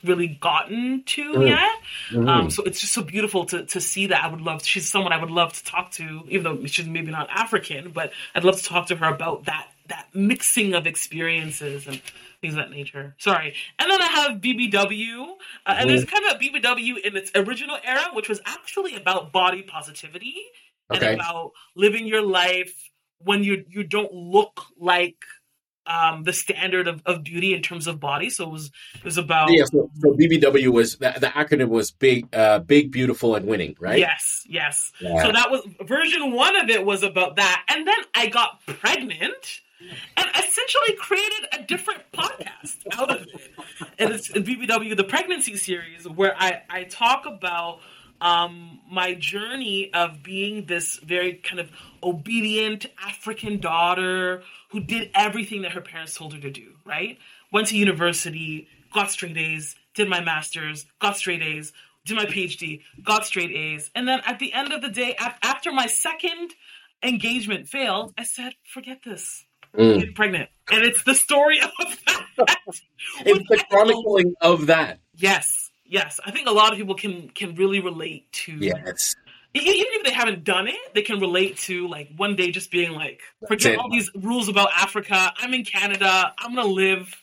really 0.02 0.26
gotten 0.26 1.04
to 1.04 1.34
mm. 1.34 1.48
yet. 1.48 1.70
Mm. 2.10 2.28
Um, 2.28 2.50
so 2.50 2.64
it's 2.64 2.80
just 2.80 2.92
so 2.92 3.02
beautiful 3.02 3.44
to, 3.46 3.64
to 3.66 3.80
see 3.80 4.08
that. 4.08 4.24
I 4.24 4.28
would 4.28 4.40
love. 4.40 4.62
To, 4.62 4.68
she's 4.68 4.88
someone 4.88 5.12
I 5.12 5.20
would 5.20 5.30
love 5.30 5.52
to 5.52 5.64
talk 5.64 5.92
to, 5.92 6.22
even 6.28 6.42
though 6.44 6.66
she's 6.66 6.86
maybe 6.86 7.10
not 7.10 7.28
African, 7.30 7.90
but 7.90 8.12
I'd 8.34 8.44
love 8.44 8.60
to 8.60 8.64
talk 8.64 8.88
to 8.88 8.96
her 8.96 9.08
about 9.08 9.44
that 9.44 9.68
that 9.88 10.06
mixing 10.14 10.74
of 10.74 10.86
experiences 10.86 11.86
and 11.86 12.00
things 12.40 12.54
of 12.54 12.58
that 12.58 12.70
nature. 12.70 13.14
Sorry. 13.18 13.54
And 13.78 13.90
then 13.90 14.00
I 14.00 14.06
have 14.06 14.40
BBW, 14.40 15.26
uh, 15.66 15.74
and 15.78 15.90
there's 15.90 16.04
mm-hmm. 16.04 16.16
kind 16.16 16.34
of 16.34 16.40
BBW 16.40 16.98
in 17.04 17.16
its 17.16 17.30
original 17.34 17.76
era, 17.84 18.04
which 18.12 18.28
was 18.28 18.40
actually 18.46 18.94
about 18.94 19.32
body 19.32 19.62
positivity 19.62 20.36
okay. 20.96 21.12
and 21.12 21.20
about 21.20 21.52
living 21.76 22.06
your 22.06 22.22
life 22.22 22.90
when 23.18 23.44
you 23.44 23.64
you 23.68 23.84
don't 23.84 24.12
look 24.12 24.61
like 24.78 25.16
um, 25.87 26.22
the 26.22 26.32
standard 26.32 26.87
of, 26.87 27.02
of 27.06 27.25
beauty 27.25 27.54
in 27.54 27.62
terms 27.62 27.87
of 27.87 27.99
body. 27.99 28.30
So 28.30 28.44
it 28.44 28.50
was 28.50 28.70
it 28.94 29.04
was 29.04 29.18
about 29.18 29.50
Yeah, 29.50 29.64
so, 29.64 29.90
so 30.00 30.12
BBW 30.12 30.68
was 30.68 30.96
the, 30.96 31.14
the 31.18 31.28
acronym 31.28 31.68
was 31.68 31.90
big, 31.90 32.34
uh, 32.34 32.61
big, 32.61 32.92
beautiful, 32.92 33.34
and 33.34 33.46
winning, 33.46 33.76
right? 33.80 33.99
Yes, 33.99 34.42
yes. 34.49 34.92
Yeah. 35.00 35.22
So 35.22 35.32
that 35.32 35.50
was 35.50 35.66
version 35.80 36.32
one 36.32 36.56
of 36.56 36.68
it 36.68 36.84
was 36.84 37.02
about 37.02 37.37
that, 37.37 37.64
and 37.68 37.87
then 37.87 37.99
I 38.14 38.28
got 38.28 38.64
pregnant 38.66 39.61
and 40.16 40.26
essentially 40.37 40.96
created 40.99 41.49
a 41.52 41.62
different 41.62 42.02
podcast 42.12 42.76
out 42.92 43.11
of 43.11 43.22
it. 43.22 43.40
And 43.99 44.12
it's 44.12 44.28
BBW, 44.30 44.96
the 44.96 45.04
pregnancy 45.04 45.56
series, 45.56 46.08
where 46.08 46.34
I 46.38 46.62
I 46.70 46.84
talk 46.84 47.26
about 47.26 47.80
um, 48.23 48.79
my 48.88 49.14
journey 49.14 49.93
of 49.93 50.23
being 50.23 50.67
this 50.67 50.97
very 50.99 51.35
kind 51.35 51.59
of 51.59 51.71
obedient 52.02 52.87
African 53.05 53.59
daughter 53.59 54.45
who 54.71 54.81
did 54.81 55.11
everything 55.12 55.62
that 55.62 55.73
her 55.73 55.81
parents 55.81 56.14
told 56.14 56.33
her 56.33 56.41
to 56.41 56.50
do, 56.50 56.73
right? 56.87 57.19
Went 57.52 57.67
to 57.69 57.76
university, 57.76 58.69
got 58.95 59.11
straight 59.11 59.37
A's, 59.37 59.75
did 59.95 60.09
my 60.09 60.21
master's, 60.21 60.87
got 61.00 61.17
straight 61.17 61.43
A's, 61.43 61.73
did 62.07 62.17
my 62.17 62.26
PhD, 62.26 62.83
got 63.02 63.26
straight 63.26 63.50
A's. 63.50 63.91
And 63.95 64.07
then 64.07 64.21
at 64.25 64.38
the 64.38 64.52
end 64.52 64.73
of 64.73 64.83
the 64.83 64.88
day, 64.88 65.17
af- 65.21 65.38
after 65.43 65.73
my 65.73 65.87
second 65.87 66.52
engagement 67.02 67.69
failed, 67.69 68.14
I 68.17 68.23
said, 68.23 68.55
forget 68.73 69.00
this. 69.05 69.45
Mm. 69.76 70.09
I'm 70.09 70.14
pregnant. 70.14 70.49
And 70.71 70.85
it's 70.85 71.02
the 71.02 71.14
story 71.14 71.61
of 71.81 71.99
that. 72.07 72.57
It's 73.26 73.49
the 73.49 73.64
chronicling 73.69 74.35
of 74.41 74.67
that. 74.67 75.00
Yes, 75.17 75.62
yes. 75.92 76.18
I 76.25 76.30
think 76.30 76.49
a 76.49 76.52
lot 76.52 76.72
of 76.72 76.78
people 76.78 76.94
can 76.94 77.28
can 77.28 77.54
really 77.54 77.80
relate 77.80 78.30
to 78.44 78.52
Yes. 78.52 79.14
Even 79.54 79.84
if 79.99 80.04
they 80.04 80.12
haven't 80.12 80.44
done 80.44 80.66
it, 80.66 80.94
they 80.94 81.02
can 81.02 81.20
relate 81.20 81.58
to 81.58 81.87
like 81.87 82.08
one 82.16 82.37
day 82.37 82.50
just 82.50 82.70
being 82.70 82.92
like, 82.92 83.20
forget 83.46 83.76
all 83.76 83.90
these 83.90 84.11
rules 84.14 84.49
about 84.49 84.70
Africa. 84.75 85.30
I'm 85.37 85.52
in 85.52 85.64
Canada. 85.64 86.32
I'm 86.38 86.54
gonna 86.54 86.66
live. 86.68 87.14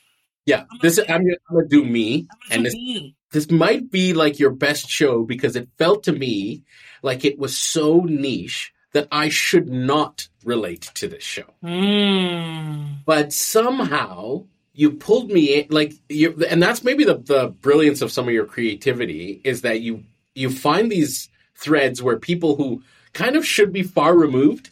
Yeah. 0.45 0.65
This 0.81 0.99
is, 0.99 1.05
I'm 1.09 1.23
gonna, 1.23 1.37
I'm 1.49 1.55
gonna 1.55 1.67
do 1.67 1.83
me, 1.83 2.27
I'm 2.31 2.37
and 2.51 2.59
gonna 2.59 2.63
this 2.65 2.73
do 2.73 2.79
me. 2.79 3.15
this 3.31 3.51
might 3.51 3.89
be 3.89 4.13
like 4.13 4.37
your 4.37 4.51
best 4.51 4.87
show 4.89 5.23
because 5.23 5.55
it 5.55 5.69
felt 5.79 6.03
to 6.03 6.11
me 6.11 6.63
like 7.01 7.25
it 7.25 7.39
was 7.39 7.57
so 7.57 8.01
niche 8.01 8.73
that 8.93 9.07
I 9.11 9.29
should 9.29 9.67
not 9.69 10.27
relate 10.43 10.89
to 10.95 11.07
this 11.07 11.23
show. 11.23 11.53
Mm. 11.63 12.97
But 13.05 13.33
somehow 13.33 14.45
you 14.79 14.91
pulled 14.91 15.29
me 15.29 15.43
in, 15.59 15.67
like 15.69 15.93
you, 16.07 16.27
and 16.49 16.61
that's 16.63 16.83
maybe 16.83 17.03
the 17.03 17.17
the 17.17 17.49
brilliance 17.59 18.01
of 18.01 18.11
some 18.11 18.27
of 18.27 18.33
your 18.33 18.45
creativity 18.45 19.41
is 19.43 19.61
that 19.61 19.81
you 19.81 20.03
you 20.35 20.49
find 20.49 20.89
these 20.91 21.29
threads 21.55 22.01
where 22.01 22.17
people 22.17 22.55
who 22.55 22.81
kind 23.13 23.35
of 23.35 23.45
should 23.45 23.73
be 23.73 23.83
far 23.83 24.15
removed, 24.15 24.69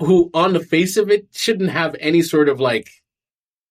who 0.00 0.30
on 0.32 0.52
the 0.52 0.60
face 0.60 0.96
of 0.96 1.10
it 1.10 1.26
shouldn't 1.32 1.70
have 1.70 1.96
any 1.98 2.22
sort 2.22 2.48
of 2.48 2.60
like 2.60 2.88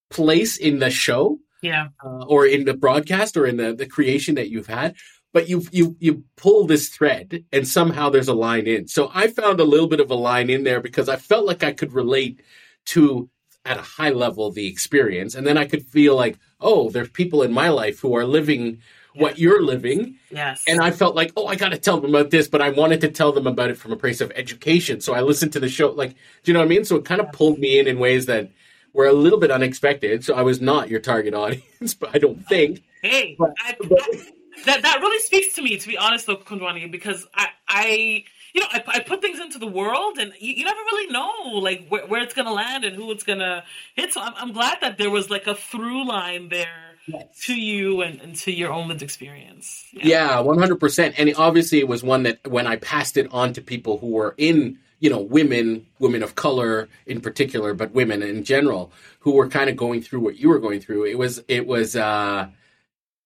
place 0.10 0.58
in 0.58 0.80
the 0.80 0.90
show 0.90 1.40
Yeah. 1.62 1.88
uh, 2.06 2.26
or 2.26 2.46
in 2.46 2.66
the 2.66 2.74
broadcast 2.74 3.38
or 3.38 3.46
in 3.48 3.58
the, 3.58 3.74
the 3.74 3.86
creation 3.88 4.36
that 4.36 4.50
you've 4.50 4.68
had 4.68 4.96
but 5.34 5.50
you 5.50 5.64
you 5.72 5.96
you 6.00 6.24
pull 6.36 6.68
this 6.68 6.90
thread 6.90 7.44
and 7.52 7.68
somehow 7.68 8.10
there's 8.10 8.28
a 8.28 8.34
line 8.48 8.68
in 8.68 8.88
so 8.88 9.10
i 9.16 9.26
found 9.28 9.60
a 9.60 9.64
little 9.74 9.88
bit 9.88 10.00
of 10.00 10.12
a 10.12 10.16
line 10.30 10.50
in 10.52 10.64
there 10.64 10.80
because 10.82 11.10
i 11.10 11.16
felt 11.16 11.46
like 11.48 11.64
i 11.64 11.72
could 11.72 11.92
relate 11.94 12.42
to 12.86 13.28
at 13.66 13.78
a 13.78 13.82
high 13.82 14.10
level 14.10 14.52
the 14.52 14.68
experience. 14.68 15.36
And 15.36 15.46
then 15.48 15.58
i 15.58 15.66
could 15.66 15.84
feel 15.86 16.16
like 16.16 16.38
oh 16.60 16.90
there's 16.90 17.10
people 17.10 17.42
in 17.44 17.52
my 17.54 17.70
life 17.70 18.00
who 18.00 18.16
are 18.16 18.26
living 18.26 18.80
what 19.16 19.38
you're 19.38 19.62
living. 19.62 20.18
Yes. 20.32 20.64
and 20.68 20.82
i 20.82 20.90
felt 20.92 21.16
like 21.16 21.32
oh 21.38 21.48
i 21.48 21.56
got 21.56 21.70
to 21.70 21.78
tell 21.78 22.00
them 22.00 22.10
about 22.14 22.32
this 22.32 22.48
but 22.48 22.62
i 22.62 22.70
wanted 22.70 23.02
to 23.02 23.10
tell 23.12 23.32
them 23.32 23.46
about 23.48 23.70
it 23.70 23.78
from 23.78 23.92
a 23.92 23.96
place 23.98 24.22
of 24.22 24.32
education. 24.36 25.02
So 25.02 25.14
i 25.14 25.22
listened 25.22 25.54
to 25.54 25.60
the 25.60 25.70
show 25.70 25.92
like 25.92 26.12
do 26.44 26.52
you 26.52 26.54
know 26.54 26.60
what 26.60 26.66
i 26.66 26.70
mean? 26.70 26.84
So 26.86 26.96
it 26.98 27.06
kind 27.06 27.22
of 27.22 27.32
pulled 27.32 27.60
me 27.60 27.80
in 27.80 27.88
in 27.88 28.00
ways 28.00 28.26
that 28.26 28.50
were 28.94 29.08
a 29.08 29.14
little 29.14 29.40
bit 29.40 29.52
unexpected. 29.52 30.24
So 30.26 30.34
i 30.36 30.42
was 30.42 30.60
not 30.62 30.90
your 30.90 31.00
target 31.00 31.34
audience 31.44 31.94
but 31.94 32.10
i 32.14 32.18
don't 32.18 32.46
think. 32.48 32.84
Hey, 33.02 33.36
but- 33.40 33.54
I, 33.64 33.76
but- 33.80 34.02
I- 34.02 34.30
that 34.66 34.82
that 34.84 35.00
really 35.02 35.20
speaks 35.20 35.56
to 35.56 35.62
me, 35.64 35.78
to 35.78 35.88
be 35.88 35.98
honest, 35.98 36.26
though, 36.28 36.38
Kondwani, 36.38 36.90
because 36.90 37.26
I, 37.36 37.48
I, 37.68 38.24
you 38.54 38.62
know, 38.62 38.68
I, 38.72 38.84
I 38.88 39.00
put 39.00 39.22
things 39.22 39.40
into 39.40 39.60
the 39.60 39.68
world, 39.68 40.18
and 40.18 40.34
you, 40.40 40.54
you 40.54 40.66
never 40.66 40.80
really 40.80 41.12
know 41.12 41.60
like 41.60 41.88
where, 41.90 42.06
where 42.06 42.22
it's 42.22 42.34
gonna 42.34 42.54
land 42.54 42.86
and 42.86 42.96
who 42.96 43.12
it's 43.12 43.24
gonna 43.24 43.64
hit. 43.96 44.14
So 44.14 44.22
I'm, 44.22 44.34
I'm 44.38 44.54
glad 44.54 44.78
that 44.82 44.98
there 44.98 45.10
was 45.10 45.30
like 45.30 45.48
a 45.48 45.56
through 45.56 46.08
line 46.08 46.50
there 46.50 46.96
to 47.42 47.54
you 47.54 48.02
and, 48.02 48.22
and 48.22 48.36
to 48.38 48.52
your 48.52 48.72
own 48.72 48.88
lived 48.88 49.02
experience. 49.02 49.86
Yeah, 49.92 50.40
one 50.40 50.58
hundred 50.58 50.80
percent. 50.80 51.16
And 51.18 51.34
obviously, 51.36 51.80
it 51.80 51.88
was 51.88 52.04
one 52.04 52.24
that 52.24 52.48
when 52.48 52.68
I 52.68 52.78
passed 52.78 53.18
it 53.18 53.28
on 53.32 53.54
to 53.54 53.62
people 53.62 53.98
who 53.98 54.08
were 54.08 54.36
in, 54.38 54.80
you 55.00 55.10
know, 55.10 55.20
women, 55.20 55.88
women 56.00 56.24
of 56.24 56.36
color 56.36 56.88
in 57.06 57.22
particular, 57.22 57.74
but 57.74 57.92
women 57.92 58.24
in 58.24 58.44
general, 58.44 58.92
who 59.20 59.34
were 59.34 59.50
kind 59.50 59.70
of 59.70 59.76
going 59.76 60.02
through 60.02 60.22
what 60.22 60.38
you 60.38 60.50
were 60.50 60.60
going 60.60 60.80
through. 60.80 61.06
It 61.06 61.18
was, 61.18 61.42
it 61.48 61.68
was. 61.68 61.96
uh 61.96 62.48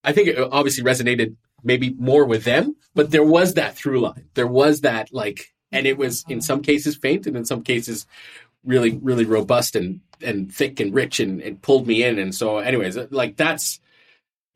I 0.03 0.13
think 0.13 0.29
it 0.29 0.38
obviously 0.39 0.86
resonated 0.86 1.36
maybe 1.64 1.94
more 1.98 2.26
with 2.26 2.44
them, 2.44 2.76
but 2.94 3.12
there 3.12 3.24
was 3.24 3.56
that 3.56 3.76
through 3.76 4.02
line. 4.02 4.30
There 4.34 4.48
was 4.48 4.82
that 4.82 5.14
like, 5.14 5.54
and 5.72 5.86
it 5.86 5.98
was 5.98 6.24
in 6.30 6.42
some 6.42 6.62
cases 6.62 6.96
faint, 6.96 7.28
and 7.28 7.36
in 7.36 7.46
some 7.46 7.64
cases 7.64 8.06
really, 8.64 8.98
really 8.98 9.26
robust 9.26 9.76
and 9.76 10.02
and 10.22 10.54
thick 10.54 10.80
and 10.80 10.94
rich, 10.94 11.20
and, 11.20 11.42
and 11.42 11.62
pulled 11.62 11.88
me 11.88 12.04
in. 12.04 12.18
And 12.20 12.34
so, 12.34 12.58
anyways, 12.58 12.98
like 13.12 13.38
that's 13.38 13.80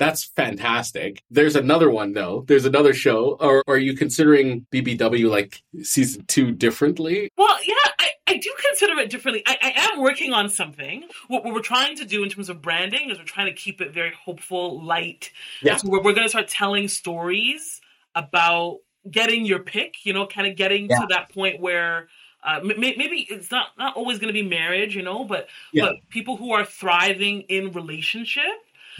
that's 0.01 0.23
fantastic. 0.25 1.21
There's 1.29 1.55
another 1.55 1.91
one 1.91 2.13
though. 2.13 2.43
There's 2.47 2.65
another 2.65 2.91
show. 2.91 3.37
Or, 3.39 3.63
or 3.67 3.75
are 3.75 3.77
you 3.77 3.95
considering 3.95 4.65
BBW 4.71 5.29
like 5.29 5.61
season 5.83 6.25
two 6.25 6.51
differently? 6.51 7.29
Well, 7.37 7.55
yeah, 7.67 7.75
I, 7.99 8.07
I 8.27 8.37
do 8.37 8.51
consider 8.67 8.99
it 8.99 9.11
differently. 9.11 9.43
I, 9.45 9.57
I 9.61 9.91
am 9.93 10.01
working 10.01 10.33
on 10.33 10.49
something. 10.49 11.03
What, 11.27 11.45
what 11.45 11.53
we're 11.53 11.61
trying 11.61 11.95
to 11.97 12.05
do 12.05 12.23
in 12.23 12.29
terms 12.29 12.49
of 12.49 12.63
branding 12.63 13.11
is 13.11 13.19
we're 13.19 13.25
trying 13.25 13.45
to 13.45 13.53
keep 13.53 13.79
it 13.79 13.93
very 13.93 14.11
hopeful, 14.25 14.83
light. 14.83 15.31
Yeah. 15.61 15.77
So 15.77 15.87
we're, 15.89 16.01
we're 16.01 16.13
going 16.13 16.25
to 16.25 16.29
start 16.29 16.47
telling 16.47 16.87
stories 16.87 17.79
about 18.15 18.79
getting 19.09 19.45
your 19.45 19.59
pick, 19.59 20.03
you 20.03 20.13
know, 20.13 20.25
kind 20.25 20.47
of 20.47 20.55
getting 20.55 20.89
Yeah. 20.89 21.01
to 21.01 21.07
that 21.11 21.29
point 21.29 21.61
where 21.61 22.07
uh, 22.43 22.59
maybe 22.63 23.27
it's 23.29 23.51
not, 23.51 23.67
not 23.77 23.95
always 23.95 24.17
going 24.17 24.33
to 24.33 24.41
be 24.41 24.47
marriage, 24.47 24.95
you 24.95 25.03
know, 25.03 25.23
but, 25.25 25.47
Yeah. 25.73 25.85
but 25.85 26.09
people 26.09 26.37
who 26.37 26.53
are 26.53 26.65
thriving 26.65 27.41
in 27.41 27.71
relationship. 27.71 28.43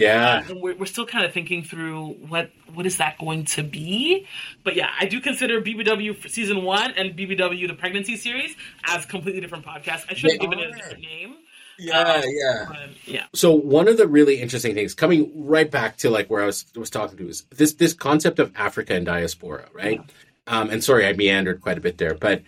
Yeah. 0.01 0.43
Uh, 0.49 0.55
we're, 0.55 0.75
we're 0.75 0.85
still 0.85 1.05
kind 1.05 1.25
of 1.25 1.33
thinking 1.33 1.63
through 1.63 2.13
what 2.27 2.51
what 2.73 2.85
is 2.85 2.97
that 2.97 3.17
going 3.17 3.45
to 3.45 3.63
be 3.63 4.25
but 4.63 4.75
yeah 4.75 4.89
i 4.99 5.05
do 5.05 5.19
consider 5.19 5.61
bbw 5.61 6.29
season 6.29 6.63
one 6.63 6.91
and 6.91 7.17
bbw 7.17 7.67
the 7.67 7.73
pregnancy 7.73 8.15
series 8.15 8.55
as 8.87 9.05
completely 9.05 9.41
different 9.41 9.65
podcasts 9.65 10.05
i 10.09 10.13
should 10.13 10.31
have 10.31 10.39
given 10.39 10.57
it 10.59 10.69
a 10.69 10.71
different 10.71 11.01
name 11.01 11.35
Yeah, 11.77 12.21
yeah. 12.25 12.65
but 12.67 12.89
yeah 13.05 13.25
So 13.33 13.53
one 13.53 13.87
of 13.87 13.97
the 13.97 14.07
really 14.07 14.39
interesting 14.41 14.73
things, 14.73 14.93
coming 14.93 15.31
right 15.47 15.69
back 15.69 15.97
to 15.97 16.09
like 16.09 16.29
where 16.29 16.43
I 16.43 16.45
was 16.45 16.65
was 16.75 16.89
talking 16.89 17.17
to, 17.17 17.27
is 17.27 17.43
this 17.55 17.73
this 17.73 17.93
concept 17.93 18.39
of 18.39 18.51
Africa 18.55 18.93
and 18.93 19.05
diaspora, 19.05 19.67
right? 19.73 19.99
Um, 20.47 20.69
and 20.69 20.83
sorry, 20.83 21.05
I 21.07 21.13
meandered 21.13 21.61
quite 21.61 21.77
a 21.77 21.81
bit 21.81 21.97
there, 21.97 22.13
but 22.15 22.43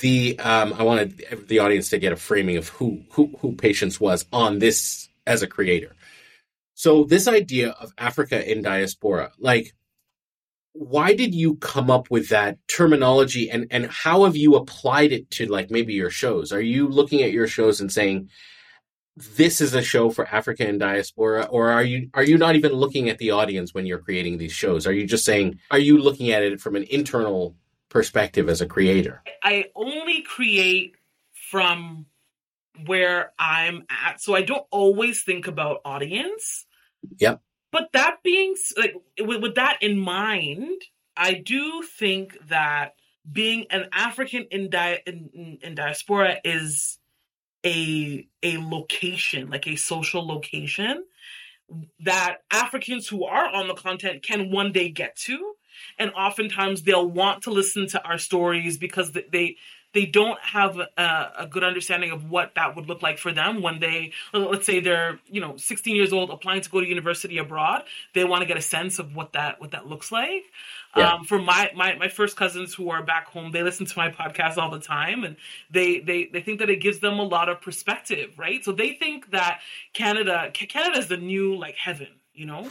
the 0.00 0.38
um, 0.38 0.72
I 0.74 0.82
wanted 0.84 1.22
the 1.48 1.58
audience 1.60 1.90
to 1.90 1.98
get 1.98 2.12
a 2.12 2.16
framing 2.16 2.56
of 2.56 2.68
who 2.68 3.02
who 3.10 3.36
who 3.40 3.52
Patience 3.52 4.00
was 4.00 4.24
on 4.32 4.58
this 4.58 5.08
as 5.26 5.42
a 5.42 5.46
creator. 5.46 5.94
So 6.78 7.02
this 7.02 7.26
idea 7.26 7.70
of 7.70 7.92
Africa 7.98 8.48
in 8.48 8.62
diaspora, 8.62 9.32
like, 9.36 9.74
why 10.74 11.12
did 11.12 11.34
you 11.34 11.56
come 11.56 11.90
up 11.90 12.08
with 12.08 12.28
that 12.28 12.56
terminology, 12.68 13.50
and 13.50 13.66
and 13.72 13.86
how 13.86 14.22
have 14.26 14.36
you 14.36 14.54
applied 14.54 15.10
it 15.10 15.28
to 15.32 15.46
like 15.46 15.72
maybe 15.72 15.94
your 15.94 16.08
shows? 16.08 16.52
Are 16.52 16.60
you 16.60 16.86
looking 16.86 17.20
at 17.22 17.32
your 17.32 17.48
shows 17.48 17.80
and 17.80 17.90
saying? 17.90 18.30
this 19.36 19.60
is 19.60 19.74
a 19.74 19.82
show 19.82 20.10
for 20.10 20.28
Africa 20.28 20.64
and 20.64 20.78
diaspora, 20.78 21.48
or 21.50 21.70
are 21.70 21.82
you 21.82 22.08
are 22.14 22.22
you 22.22 22.38
not 22.38 22.54
even 22.54 22.70
looking 22.72 23.08
at 23.08 23.18
the 23.18 23.32
audience 23.32 23.74
when 23.74 23.84
you're 23.84 23.98
creating 23.98 24.38
these 24.38 24.52
shows? 24.52 24.86
Are 24.86 24.92
you 24.92 25.04
just 25.08 25.24
saying 25.24 25.58
are 25.72 25.78
you 25.80 25.98
looking 25.98 26.30
at 26.30 26.44
it 26.44 26.60
from 26.60 26.76
an 26.76 26.84
internal 26.84 27.56
perspective 27.88 28.48
as 28.48 28.60
a 28.60 28.66
creator? 28.66 29.24
i 29.42 29.64
only 29.74 30.22
create 30.22 30.94
from 31.50 32.06
where 32.86 33.32
i'm 33.40 33.82
at 33.90 34.20
so 34.20 34.36
i 34.36 34.42
don't 34.42 34.66
always 34.70 35.22
think 35.22 35.48
about 35.48 35.80
audience 35.84 36.66
Yep. 37.18 37.40
but 37.72 37.90
that 37.92 38.18
being 38.22 38.54
like 38.76 38.94
with, 39.20 39.42
with 39.42 39.54
that 39.56 39.78
in 39.82 39.98
mind 39.98 40.80
i 41.16 41.34
do 41.34 41.82
think 41.82 42.36
that 42.48 42.94
being 43.30 43.66
an 43.70 43.88
african 43.92 44.46
in, 44.50 44.70
di- 44.70 45.00
in, 45.06 45.58
in, 45.62 45.74
diaspora 45.74 46.36
is 46.44 46.98
a 47.64 48.26
a 48.42 48.58
location 48.58 49.50
like 49.50 49.66
a 49.66 49.76
social 49.76 50.26
location 50.26 51.04
that 52.00 52.38
africans 52.50 53.08
who 53.08 53.24
are 53.24 53.48
on 53.54 53.68
the 53.68 53.74
content 53.74 54.22
can 54.22 54.50
one 54.50 54.72
day 54.72 54.88
get 54.88 55.16
to 55.16 55.54
and 55.98 56.10
oftentimes 56.12 56.82
they'll 56.82 57.08
want 57.08 57.42
to 57.42 57.50
listen 57.50 57.86
to 57.88 58.02
our 58.02 58.18
stories 58.18 58.78
because 58.78 59.12
th- 59.12 59.26
they 59.30 59.56
they 59.94 60.04
don't 60.04 60.38
have 60.40 60.78
a, 60.78 61.32
a, 61.38 61.46
good 61.46 61.64
understanding 61.64 62.10
of 62.10 62.28
what 62.30 62.54
that 62.56 62.76
would 62.76 62.86
look 62.86 63.02
like 63.02 63.18
for 63.18 63.32
them 63.32 63.62
when 63.62 63.80
they, 63.80 64.12
let's 64.34 64.66
say 64.66 64.80
they're, 64.80 65.18
you 65.26 65.40
know, 65.40 65.56
16 65.56 65.96
years 65.96 66.12
old, 66.12 66.30
applying 66.30 66.60
to 66.60 66.70
go 66.70 66.80
to 66.80 66.86
university 66.86 67.38
abroad. 67.38 67.84
They 68.14 68.24
want 68.24 68.42
to 68.42 68.46
get 68.46 68.58
a 68.58 68.62
sense 68.62 68.98
of 68.98 69.16
what 69.16 69.32
that 69.32 69.60
what 69.60 69.70
that 69.70 69.86
looks 69.86 70.12
like. 70.12 70.44
Yeah. 70.96 71.14
Um, 71.14 71.24
for 71.24 71.38
my, 71.38 71.70
my 71.74 71.94
my 71.96 72.08
first 72.08 72.36
cousins 72.36 72.74
who 72.74 72.90
are 72.90 73.02
back 73.02 73.28
home, 73.28 73.50
they 73.50 73.62
listen 73.62 73.86
to 73.86 73.98
my 73.98 74.10
podcast 74.10 74.58
all 74.58 74.70
the 74.70 74.80
time, 74.80 75.24
and 75.24 75.36
they 75.70 76.00
they 76.00 76.26
they 76.26 76.40
think 76.40 76.60
that 76.60 76.70
it 76.70 76.80
gives 76.80 77.00
them 77.00 77.18
a 77.18 77.24
lot 77.24 77.48
of 77.48 77.60
perspective, 77.60 78.38
right? 78.38 78.64
So 78.64 78.72
they 78.72 78.92
think 78.92 79.30
that 79.30 79.60
Canada 79.94 80.50
Canada 80.52 80.98
is 80.98 81.08
the 81.08 81.16
new 81.16 81.56
like 81.56 81.76
heaven, 81.76 82.08
you 82.34 82.46
know. 82.46 82.68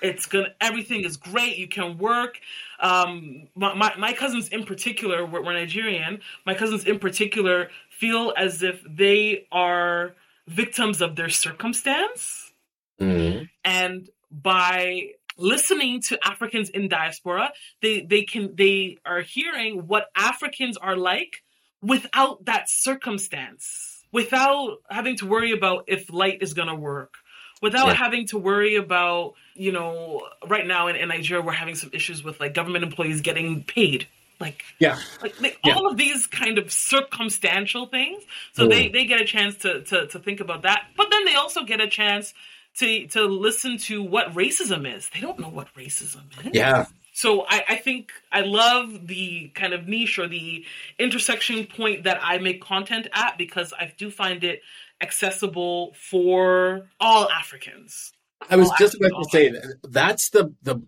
It's 0.00 0.26
gonna 0.26 0.54
everything 0.60 1.04
is 1.04 1.16
great. 1.16 1.56
You 1.58 1.68
can 1.68 1.98
work. 1.98 2.38
Um, 2.80 3.48
my, 3.54 3.74
my, 3.74 3.92
my 3.98 4.12
cousins 4.12 4.48
in 4.48 4.64
particular 4.64 5.26
were, 5.26 5.42
were 5.42 5.52
Nigerian. 5.52 6.20
My 6.46 6.54
cousins 6.54 6.84
in 6.84 6.98
particular 6.98 7.70
feel 7.90 8.32
as 8.36 8.62
if 8.62 8.80
they 8.88 9.46
are 9.50 10.14
victims 10.46 11.00
of 11.00 11.16
their 11.16 11.28
circumstance, 11.28 12.52
mm-hmm. 13.00 13.44
and 13.64 14.08
by 14.30 15.10
listening 15.36 16.02
to 16.02 16.18
Africans 16.22 16.68
in 16.68 16.88
diaspora, 16.88 17.52
they 17.80 18.00
they 18.02 18.22
can 18.22 18.54
they 18.56 18.98
are 19.06 19.20
hearing 19.20 19.86
what 19.86 20.06
Africans 20.14 20.76
are 20.76 20.96
like 20.96 21.42
without 21.80 22.44
that 22.44 22.68
circumstance, 22.68 24.04
without 24.12 24.78
having 24.90 25.16
to 25.16 25.26
worry 25.26 25.52
about 25.52 25.84
if 25.86 26.12
light 26.12 26.42
is 26.42 26.54
going 26.54 26.68
to 26.68 26.74
work, 26.74 27.14
without 27.60 27.88
yeah. 27.88 27.94
having 27.94 28.26
to 28.28 28.38
worry 28.38 28.76
about, 28.76 29.34
you 29.54 29.72
know, 29.72 30.28
right 30.46 30.66
now 30.66 30.88
in, 30.88 30.96
in, 30.96 31.08
Nigeria 31.08 31.42
we're 31.42 31.52
having 31.52 31.74
some 31.74 31.90
issues 31.92 32.22
with 32.22 32.40
like 32.40 32.54
government 32.54 32.84
employees 32.84 33.20
getting 33.20 33.64
paid. 33.64 34.06
Like 34.40 34.64
yeah, 34.78 34.98
like, 35.20 35.40
like 35.40 35.58
yeah. 35.64 35.74
all 35.74 35.90
of 35.90 35.96
these 35.96 36.28
kind 36.28 36.58
of 36.58 36.70
circumstantial 36.70 37.86
things. 37.86 38.22
So 38.52 38.66
mm. 38.66 38.70
they, 38.70 38.88
they 38.88 39.04
get 39.04 39.20
a 39.20 39.24
chance 39.24 39.56
to, 39.58 39.82
to 39.82 40.06
to 40.06 40.18
think 40.20 40.38
about 40.38 40.62
that. 40.62 40.84
But 40.96 41.08
then 41.10 41.24
they 41.24 41.34
also 41.34 41.64
get 41.64 41.80
a 41.80 41.88
chance 41.88 42.34
to 42.76 43.08
to 43.08 43.24
listen 43.24 43.78
to 43.78 44.00
what 44.00 44.34
racism 44.34 44.86
is. 44.96 45.10
They 45.12 45.20
don't 45.20 45.40
know 45.40 45.48
what 45.48 45.74
racism 45.74 46.22
is. 46.44 46.52
Yeah. 46.52 46.86
So 47.18 47.44
I, 47.48 47.64
I 47.70 47.76
think 47.76 48.12
I 48.30 48.42
love 48.42 49.08
the 49.08 49.50
kind 49.52 49.72
of 49.72 49.88
niche 49.88 50.20
or 50.20 50.28
the 50.28 50.64
intersection 51.00 51.66
point 51.66 52.04
that 52.04 52.20
I 52.22 52.38
make 52.38 52.62
content 52.62 53.08
at 53.12 53.36
because 53.36 53.72
I 53.76 53.92
do 53.98 54.08
find 54.08 54.44
it 54.44 54.62
accessible 55.00 55.94
for 55.94 56.88
all 57.00 57.28
Africans. 57.30 58.12
I 58.50 58.56
was 58.56 58.70
just 58.78 58.94
about 58.94 59.22
to 59.22 59.28
say 59.30 59.50
that 59.50 59.78
that's 59.88 60.30
the 60.30 60.54
the 60.62 60.80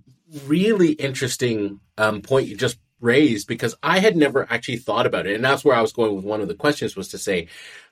really 0.47 0.93
interesting 0.93 1.81
um, 1.99 2.23
point 2.23 2.49
you 2.49 2.57
just 2.57 2.79
raised 3.00 3.49
because 3.49 3.75
I 3.83 3.99
had 3.99 4.17
never 4.17 4.50
actually 4.50 4.76
thought 4.76 5.07
about 5.07 5.26
it, 5.26 5.35
and 5.35 5.45
that's 5.45 5.64
where 5.64 5.76
I 5.76 5.83
was 5.83 5.93
going 5.93 6.14
with 6.14 6.25
one 6.25 6.40
of 6.40 6.49
the 6.49 6.55
questions 6.55 6.97
was 6.97 7.09
to 7.09 7.19
say 7.19 7.49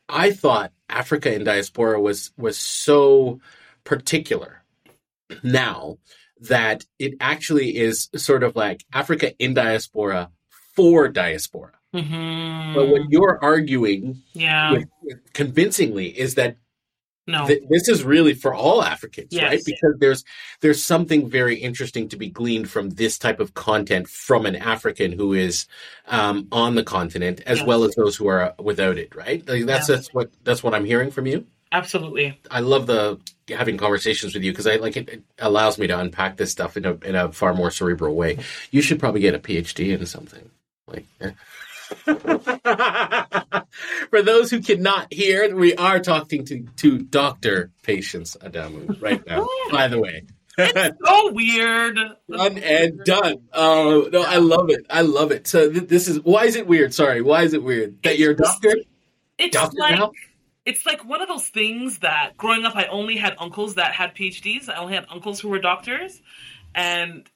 I 0.08 0.30
thought 0.32 0.72
Africa 0.88 1.34
in 1.34 1.44
diaspora 1.44 2.00
was 2.00 2.32
was 2.36 2.56
so 2.56 3.40
particular 3.84 4.62
now 5.42 5.98
that 6.40 6.84
it 6.98 7.14
actually 7.20 7.76
is 7.76 8.08
sort 8.14 8.42
of 8.42 8.56
like 8.56 8.84
Africa 8.92 9.34
in 9.38 9.54
diaspora 9.54 10.30
for 10.74 11.08
diaspora. 11.08 11.72
Mm-hmm. 11.94 12.74
But 12.74 12.88
what 12.88 13.02
you're 13.08 13.42
arguing 13.42 14.22
yeah. 14.32 14.72
With, 14.72 14.88
with 15.02 15.32
convincingly 15.32 16.08
is 16.08 16.34
that 16.34 16.56
no. 17.28 17.46
Th- 17.46 17.62
this 17.68 17.88
is 17.88 18.02
really 18.04 18.32
for 18.32 18.54
all 18.54 18.82
Africans, 18.82 19.28
yes. 19.30 19.42
right? 19.42 19.60
Because 19.64 19.94
there's 19.98 20.24
there's 20.62 20.82
something 20.82 21.28
very 21.28 21.56
interesting 21.56 22.08
to 22.08 22.16
be 22.16 22.30
gleaned 22.30 22.70
from 22.70 22.90
this 22.90 23.18
type 23.18 23.38
of 23.38 23.52
content 23.52 24.08
from 24.08 24.46
an 24.46 24.56
African 24.56 25.12
who 25.12 25.34
is 25.34 25.66
um, 26.06 26.48
on 26.50 26.74
the 26.74 26.82
continent, 26.82 27.42
as 27.44 27.58
yes. 27.58 27.66
well 27.66 27.84
as 27.84 27.94
those 27.96 28.16
who 28.16 28.28
are 28.28 28.54
without 28.58 28.96
it, 28.96 29.14
right? 29.14 29.46
Like 29.46 29.66
that's 29.66 29.88
that's 29.88 30.12
what 30.14 30.30
that's 30.42 30.62
what 30.62 30.74
I'm 30.74 30.86
hearing 30.86 31.10
from 31.10 31.26
you. 31.26 31.44
Absolutely. 31.70 32.40
I 32.50 32.60
love 32.60 32.86
the 32.86 33.20
having 33.50 33.76
conversations 33.76 34.32
with 34.32 34.42
you 34.42 34.52
because 34.52 34.66
I 34.66 34.76
like 34.76 34.96
it, 34.96 35.08
it, 35.10 35.22
allows 35.38 35.76
me 35.76 35.86
to 35.86 35.98
unpack 35.98 36.38
this 36.38 36.50
stuff 36.50 36.78
in 36.78 36.86
a 36.86 36.94
in 37.04 37.14
a 37.14 37.30
far 37.30 37.52
more 37.52 37.70
cerebral 37.70 38.14
way. 38.14 38.38
You 38.70 38.80
should 38.80 38.98
probably 38.98 39.20
get 39.20 39.34
a 39.34 39.38
PhD 39.38 39.98
in 39.98 40.06
something 40.06 40.50
like. 40.86 41.04
For 44.10 44.22
those 44.22 44.50
who 44.50 44.60
cannot 44.60 45.12
hear, 45.12 45.54
we 45.54 45.74
are 45.76 46.00
talking 46.00 46.44
to, 46.46 46.66
to 46.76 46.98
Dr. 46.98 47.70
Patience 47.82 48.36
Adamu 48.40 49.00
right 49.00 49.24
now, 49.26 49.46
oh, 49.48 49.68
by 49.72 49.88
the 49.88 49.98
way. 49.98 50.24
it's 50.58 50.98
so 51.04 51.32
weird. 51.32 51.98
Done 52.30 52.58
and 52.58 53.04
done. 53.04 53.36
Oh, 53.52 54.08
no, 54.12 54.22
I 54.22 54.36
love 54.36 54.70
it. 54.70 54.84
I 54.90 55.02
love 55.02 55.32
it. 55.32 55.46
So 55.46 55.70
th- 55.70 55.88
this 55.88 56.08
is, 56.08 56.20
why 56.20 56.44
is 56.44 56.56
it 56.56 56.66
weird? 56.66 56.92
Sorry, 56.92 57.22
why 57.22 57.42
is 57.42 57.54
it 57.54 57.62
weird? 57.62 58.02
That 58.02 58.12
it's 58.12 58.20
you're 58.20 58.32
a 58.32 58.36
doctor? 58.36 58.74
It's 59.38 59.56
doctor 59.56 59.78
like, 59.78 59.98
now? 59.98 60.12
it's 60.66 60.84
like 60.84 61.04
one 61.04 61.22
of 61.22 61.28
those 61.28 61.48
things 61.48 62.00
that 62.00 62.36
growing 62.36 62.64
up, 62.64 62.76
I 62.76 62.86
only 62.86 63.16
had 63.16 63.34
uncles 63.38 63.76
that 63.76 63.92
had 63.92 64.14
PhDs. 64.14 64.68
I 64.68 64.76
only 64.76 64.94
had 64.94 65.06
uncles 65.08 65.40
who 65.40 65.48
were 65.48 65.60
doctors. 65.60 66.20
And 66.74 67.26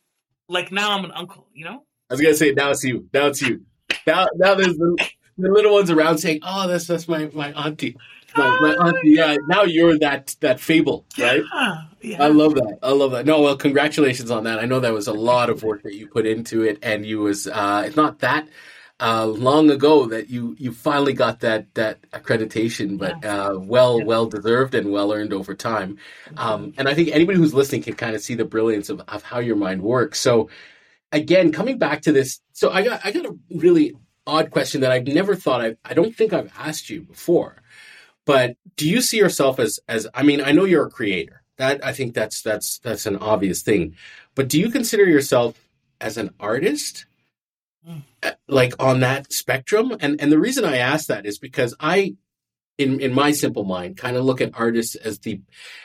like 0.48 0.72
now 0.72 0.90
I'm 0.92 1.04
an 1.04 1.12
uncle, 1.12 1.46
you 1.54 1.64
know? 1.64 1.84
I 2.10 2.14
was 2.14 2.20
going 2.20 2.34
to 2.34 2.38
say, 2.38 2.52
now 2.52 2.70
it's 2.70 2.84
you. 2.84 3.08
Now 3.14 3.28
it's 3.28 3.40
you 3.40 3.64
now, 4.06 4.26
now 4.36 4.54
there's 4.54 4.76
the, 4.76 5.08
the, 5.38 5.50
little 5.50 5.72
ones 5.72 5.90
around 5.90 6.18
saying, 6.18 6.40
"Oh, 6.42 6.68
that's 6.68 6.86
that's 6.86 7.08
my 7.08 7.30
my 7.32 7.52
auntie." 7.52 7.96
My, 8.34 8.48
my 8.60 8.86
auntie, 8.86 9.10
yeah. 9.10 9.36
Now 9.46 9.64
you're 9.64 9.98
that 9.98 10.34
that 10.40 10.58
fable, 10.58 11.04
right? 11.18 11.42
Yeah, 11.52 11.82
yeah. 12.00 12.22
I 12.22 12.28
love 12.28 12.54
that. 12.54 12.78
I 12.82 12.92
love 12.92 13.12
that. 13.12 13.26
No, 13.26 13.42
well, 13.42 13.56
congratulations 13.56 14.30
on 14.30 14.44
that. 14.44 14.58
I 14.58 14.64
know 14.64 14.80
that 14.80 14.92
was 14.94 15.06
a 15.06 15.12
lot 15.12 15.50
of 15.50 15.62
work 15.62 15.82
that 15.82 15.94
you 15.94 16.08
put 16.08 16.26
into 16.26 16.62
it, 16.62 16.78
and 16.82 17.04
you 17.04 17.20
was 17.20 17.46
uh, 17.46 17.84
it's 17.86 17.96
not 17.96 18.20
that 18.20 18.48
uh, 19.02 19.26
long 19.26 19.68
ago 19.68 20.06
that 20.06 20.30
you 20.30 20.54
you 20.58 20.72
finally 20.72 21.12
got 21.12 21.40
that 21.40 21.74
that 21.74 22.00
accreditation, 22.12 22.96
but 22.96 23.24
uh, 23.24 23.58
well 23.58 24.02
well 24.02 24.26
deserved 24.26 24.76
and 24.76 24.92
well 24.92 25.12
earned 25.12 25.32
over 25.32 25.54
time. 25.54 25.98
Um, 26.36 26.72
and 26.78 26.88
I 26.88 26.94
think 26.94 27.08
anybody 27.08 27.36
who's 27.36 27.52
listening 27.52 27.82
can 27.82 27.94
kind 27.94 28.14
of 28.14 28.22
see 28.22 28.34
the 28.34 28.44
brilliance 28.44 28.90
of, 28.90 29.00
of 29.08 29.24
how 29.24 29.40
your 29.40 29.56
mind 29.56 29.82
works. 29.82 30.20
So 30.20 30.48
again, 31.12 31.52
coming 31.52 31.78
back 31.78 32.02
to 32.02 32.12
this, 32.12 32.40
so 32.52 32.70
I 32.70 32.82
got 32.82 33.00
I 33.04 33.12
got 33.12 33.26
a 33.26 33.36
really 33.54 33.94
odd 34.26 34.50
question 34.50 34.80
that 34.80 34.92
I've 34.92 35.06
never 35.06 35.36
thought 35.36 35.60
I 35.60 35.76
I 35.84 35.94
don't 35.94 36.16
think 36.16 36.32
I've 36.32 36.52
asked 36.58 36.90
you 36.90 37.02
before. 37.02 37.62
But 38.24 38.56
do 38.76 38.88
you 38.88 39.00
see 39.00 39.18
yourself 39.18 39.58
as 39.58 39.78
as 39.88 40.08
I 40.14 40.22
mean, 40.22 40.40
I 40.40 40.52
know 40.52 40.64
you're 40.64 40.86
a 40.86 40.90
creator. 40.90 41.42
That 41.58 41.84
I 41.84 41.92
think 41.92 42.14
that's 42.14 42.42
that's 42.42 42.78
that's 42.78 43.06
an 43.06 43.16
obvious 43.16 43.62
thing. 43.62 43.94
But 44.34 44.48
do 44.48 44.58
you 44.58 44.70
consider 44.70 45.04
yourself 45.04 45.68
as 46.00 46.16
an 46.16 46.30
artist? 46.40 47.06
Mm. 47.86 48.02
Like 48.48 48.74
on 48.78 49.00
that 49.00 49.32
spectrum? 49.32 49.96
And 50.00 50.20
and 50.20 50.32
the 50.32 50.38
reason 50.38 50.64
I 50.64 50.78
ask 50.78 51.06
that 51.06 51.26
is 51.26 51.38
because 51.38 51.74
I 51.78 52.16
in 52.78 53.00
in 53.00 53.12
my 53.12 53.32
simple 53.32 53.64
mind 53.64 53.96
kind 53.96 54.16
of 54.16 54.24
look 54.24 54.40
at 54.40 54.52
artists 54.54 54.94
as 54.94 55.18
the 55.20 55.40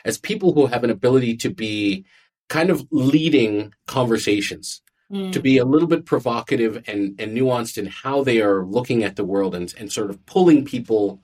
as 0.05 0.17
people 0.17 0.53
who 0.53 0.67
have 0.67 0.83
an 0.83 0.89
ability 0.89 1.35
to 1.37 1.49
be 1.49 2.05
kind 2.49 2.69
of 2.69 2.87
leading 2.91 3.73
conversations 3.87 4.81
mm. 5.11 5.31
to 5.31 5.39
be 5.39 5.57
a 5.57 5.65
little 5.65 5.87
bit 5.87 6.05
provocative 6.05 6.83
and, 6.87 7.19
and 7.19 7.35
nuanced 7.35 7.77
in 7.77 7.87
how 7.87 8.23
they 8.23 8.41
are 8.41 8.65
looking 8.65 9.03
at 9.03 9.15
the 9.15 9.25
world 9.25 9.55
and, 9.55 9.73
and 9.77 9.91
sort 9.91 10.09
of 10.09 10.25
pulling 10.25 10.65
people 10.65 11.21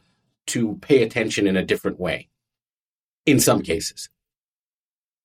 to 0.47 0.75
pay 0.81 1.03
attention 1.03 1.47
in 1.47 1.57
a 1.57 1.65
different 1.65 1.99
way 1.99 2.29
in 3.25 3.39
some 3.39 3.61
cases. 3.61 4.09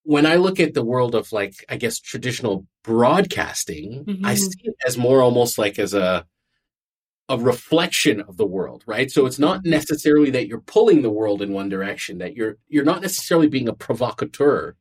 When 0.04 0.24
I 0.24 0.36
look 0.36 0.58
at 0.58 0.74
the 0.74 0.84
world 0.84 1.14
of 1.14 1.32
like, 1.32 1.64
I 1.68 1.76
guess, 1.76 1.98
traditional 1.98 2.66
broadcasting, 2.82 4.04
mm-hmm. 4.04 4.24
I 4.24 4.34
see 4.34 4.60
it 4.62 4.74
as 4.86 4.96
more 4.96 5.20
almost 5.20 5.58
like 5.58 5.78
as 5.78 5.92
a, 5.92 6.24
a 7.28 7.36
reflection 7.36 8.22
of 8.22 8.38
the 8.38 8.46
world, 8.46 8.84
right? 8.86 9.10
So 9.10 9.26
it's 9.26 9.38
not 9.38 9.64
necessarily 9.64 10.30
that 10.30 10.48
you're 10.48 10.60
pulling 10.60 11.02
the 11.02 11.10
world 11.10 11.42
in 11.42 11.52
one 11.52 11.68
direction, 11.68 12.18
that 12.18 12.34
you're 12.34 12.56
you're 12.68 12.84
not 12.84 13.02
necessarily 13.02 13.48
being 13.48 13.68
a 13.68 13.74
provocateur. 13.74 14.76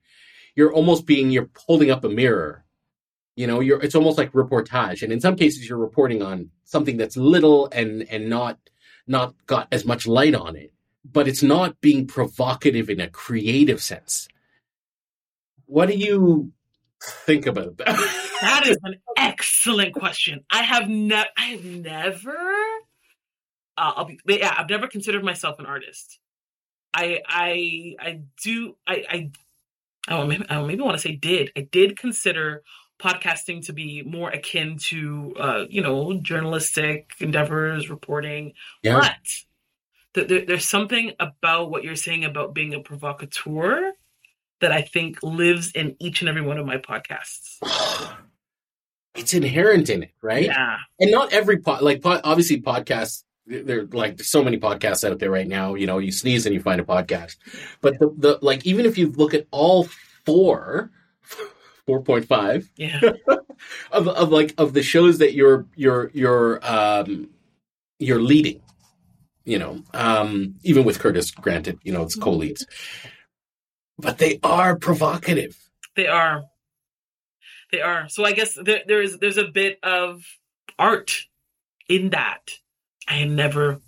You're 0.55 0.73
almost 0.73 1.05
being 1.05 1.29
you're 1.29 1.49
holding 1.57 1.91
up 1.91 2.05
a 2.05 2.09
mirror 2.09 2.63
you 3.37 3.45
know 3.47 3.61
you're 3.61 3.81
it's 3.81 3.95
almost 3.95 4.17
like 4.17 4.33
reportage. 4.33 5.03
And 5.03 5.13
in 5.13 5.21
some 5.21 5.35
cases 5.37 5.69
you're 5.69 5.77
reporting 5.77 6.21
on 6.21 6.49
something 6.65 6.97
that's 6.97 7.15
little 7.15 7.69
and 7.71 8.01
and 8.09 8.29
not 8.29 8.57
not 9.05 9.35
got 9.45 9.67
as 9.71 9.85
much 9.85 10.07
light 10.07 10.35
on 10.35 10.57
it. 10.57 10.73
But 11.09 11.27
it's 11.27 11.43
not 11.43 11.79
being 11.79 12.07
provocative 12.07 12.89
in 12.89 12.99
a 12.99 13.09
creative 13.09 13.81
sense. 13.81 14.27
What 15.67 15.87
do 15.87 15.95
you 15.95 16.51
think 17.01 17.45
about 17.45 17.77
that? 17.77 18.23
That 18.39 18.67
is 18.67 18.77
an 18.83 18.99
excellent 19.17 19.95
question. 19.95 20.43
I 20.51 20.61
have 20.61 20.87
never 20.87 21.27
i 21.35 21.45
have 21.45 21.65
never 21.65 22.37
uh, 23.77 23.93
I'll 23.95 24.05
be 24.05 24.19
yeah 24.25 24.53
I've 24.55 24.69
never 24.69 24.87
considered 24.87 25.23
myself 25.23 25.59
an 25.59 25.65
artist. 25.65 26.19
I 26.93 27.21
I 27.27 27.95
I 27.99 28.21
do 28.43 28.75
I 28.85 29.03
I 29.09 29.31
I 30.07 30.17
don't 30.17 30.29
maybe, 30.29 30.45
I 30.49 30.55
don't 30.55 30.67
maybe 30.67 30.81
want 30.81 30.97
to 30.97 31.01
say 31.01 31.15
did. 31.15 31.51
I 31.55 31.61
did 31.61 31.97
consider 31.97 32.63
podcasting 32.99 33.65
to 33.65 33.73
be 33.73 34.03
more 34.03 34.29
akin 34.29 34.77
to 34.77 35.35
uh, 35.39 35.65
you 35.69 35.81
know 35.81 36.13
journalistic 36.21 37.11
endeavors 37.19 37.89
reporting 37.89 38.53
yeah. 38.83 38.99
but 38.99 39.17
th- 40.13 40.27
th- 40.27 40.47
there's 40.47 40.67
something 40.67 41.11
about 41.19 41.69
what 41.69 41.83
you're 41.83 41.95
saying 41.95 42.25
about 42.25 42.53
being 42.53 42.73
a 42.73 42.79
provocateur 42.79 43.91
that 44.61 44.71
i 44.71 44.81
think 44.81 45.21
lives 45.21 45.71
in 45.73 45.95
each 45.99 46.21
and 46.21 46.29
every 46.29 46.41
one 46.41 46.57
of 46.57 46.65
my 46.65 46.77
podcasts 46.77 47.57
it's 49.15 49.33
inherent 49.33 49.89
in 49.89 50.03
it 50.03 50.11
right 50.21 50.45
yeah 50.45 50.77
and 50.99 51.11
not 51.11 51.31
every 51.33 51.57
pod 51.57 51.81
like 51.81 52.01
pod, 52.01 52.21
obviously 52.23 52.61
podcasts 52.61 53.23
there 53.47 53.85
like 53.85 54.21
so 54.21 54.43
many 54.43 54.59
podcasts 54.59 55.09
out 55.09 55.19
there 55.19 55.31
right 55.31 55.47
now. 55.47 55.75
You 55.75 55.87
know, 55.87 55.97
you 55.97 56.11
sneeze 56.11 56.45
and 56.45 56.53
you 56.53 56.61
find 56.61 56.81
a 56.81 56.83
podcast. 56.83 57.37
But 57.81 57.99
the, 57.99 58.13
the 58.17 58.39
like 58.41 58.65
even 58.65 58.85
if 58.85 58.97
you 58.97 59.11
look 59.11 59.33
at 59.33 59.47
all 59.51 59.87
four, 60.25 60.91
four 61.87 62.01
point 62.01 62.25
five, 62.27 62.69
Yeah. 62.75 62.99
of 63.91 64.07
of 64.07 64.29
like 64.29 64.53
of 64.57 64.73
the 64.73 64.83
shows 64.83 65.17
that 65.17 65.33
you're 65.33 65.65
you're 65.75 66.11
you're 66.13 66.59
um 66.63 67.29
you're 67.99 68.21
leading. 68.21 68.61
You 69.45 69.59
know, 69.59 69.81
um, 69.93 70.55
even 70.63 70.83
with 70.83 70.99
Curtis, 70.99 71.31
granted, 71.31 71.79
you 71.83 71.93
know 71.93 72.03
it's 72.03 72.15
co-leads, 72.17 72.67
but 73.97 74.17
they 74.17 74.39
are 74.43 74.75
provocative. 74.75 75.57
They 75.95 76.07
are. 76.07 76.43
They 77.71 77.79
are. 77.79 78.09
So 78.09 78.25
I 78.25 78.33
guess 78.33 78.57
there, 78.61 78.81
there 78.85 79.01
is 79.01 79.19
there's 79.19 79.37
a 79.37 79.47
bit 79.47 79.79
of 79.83 80.21
art 80.77 81.27
in 81.87 82.09
that. 82.09 82.51
I 83.07 83.13
had 83.13 83.31
never 83.31 83.79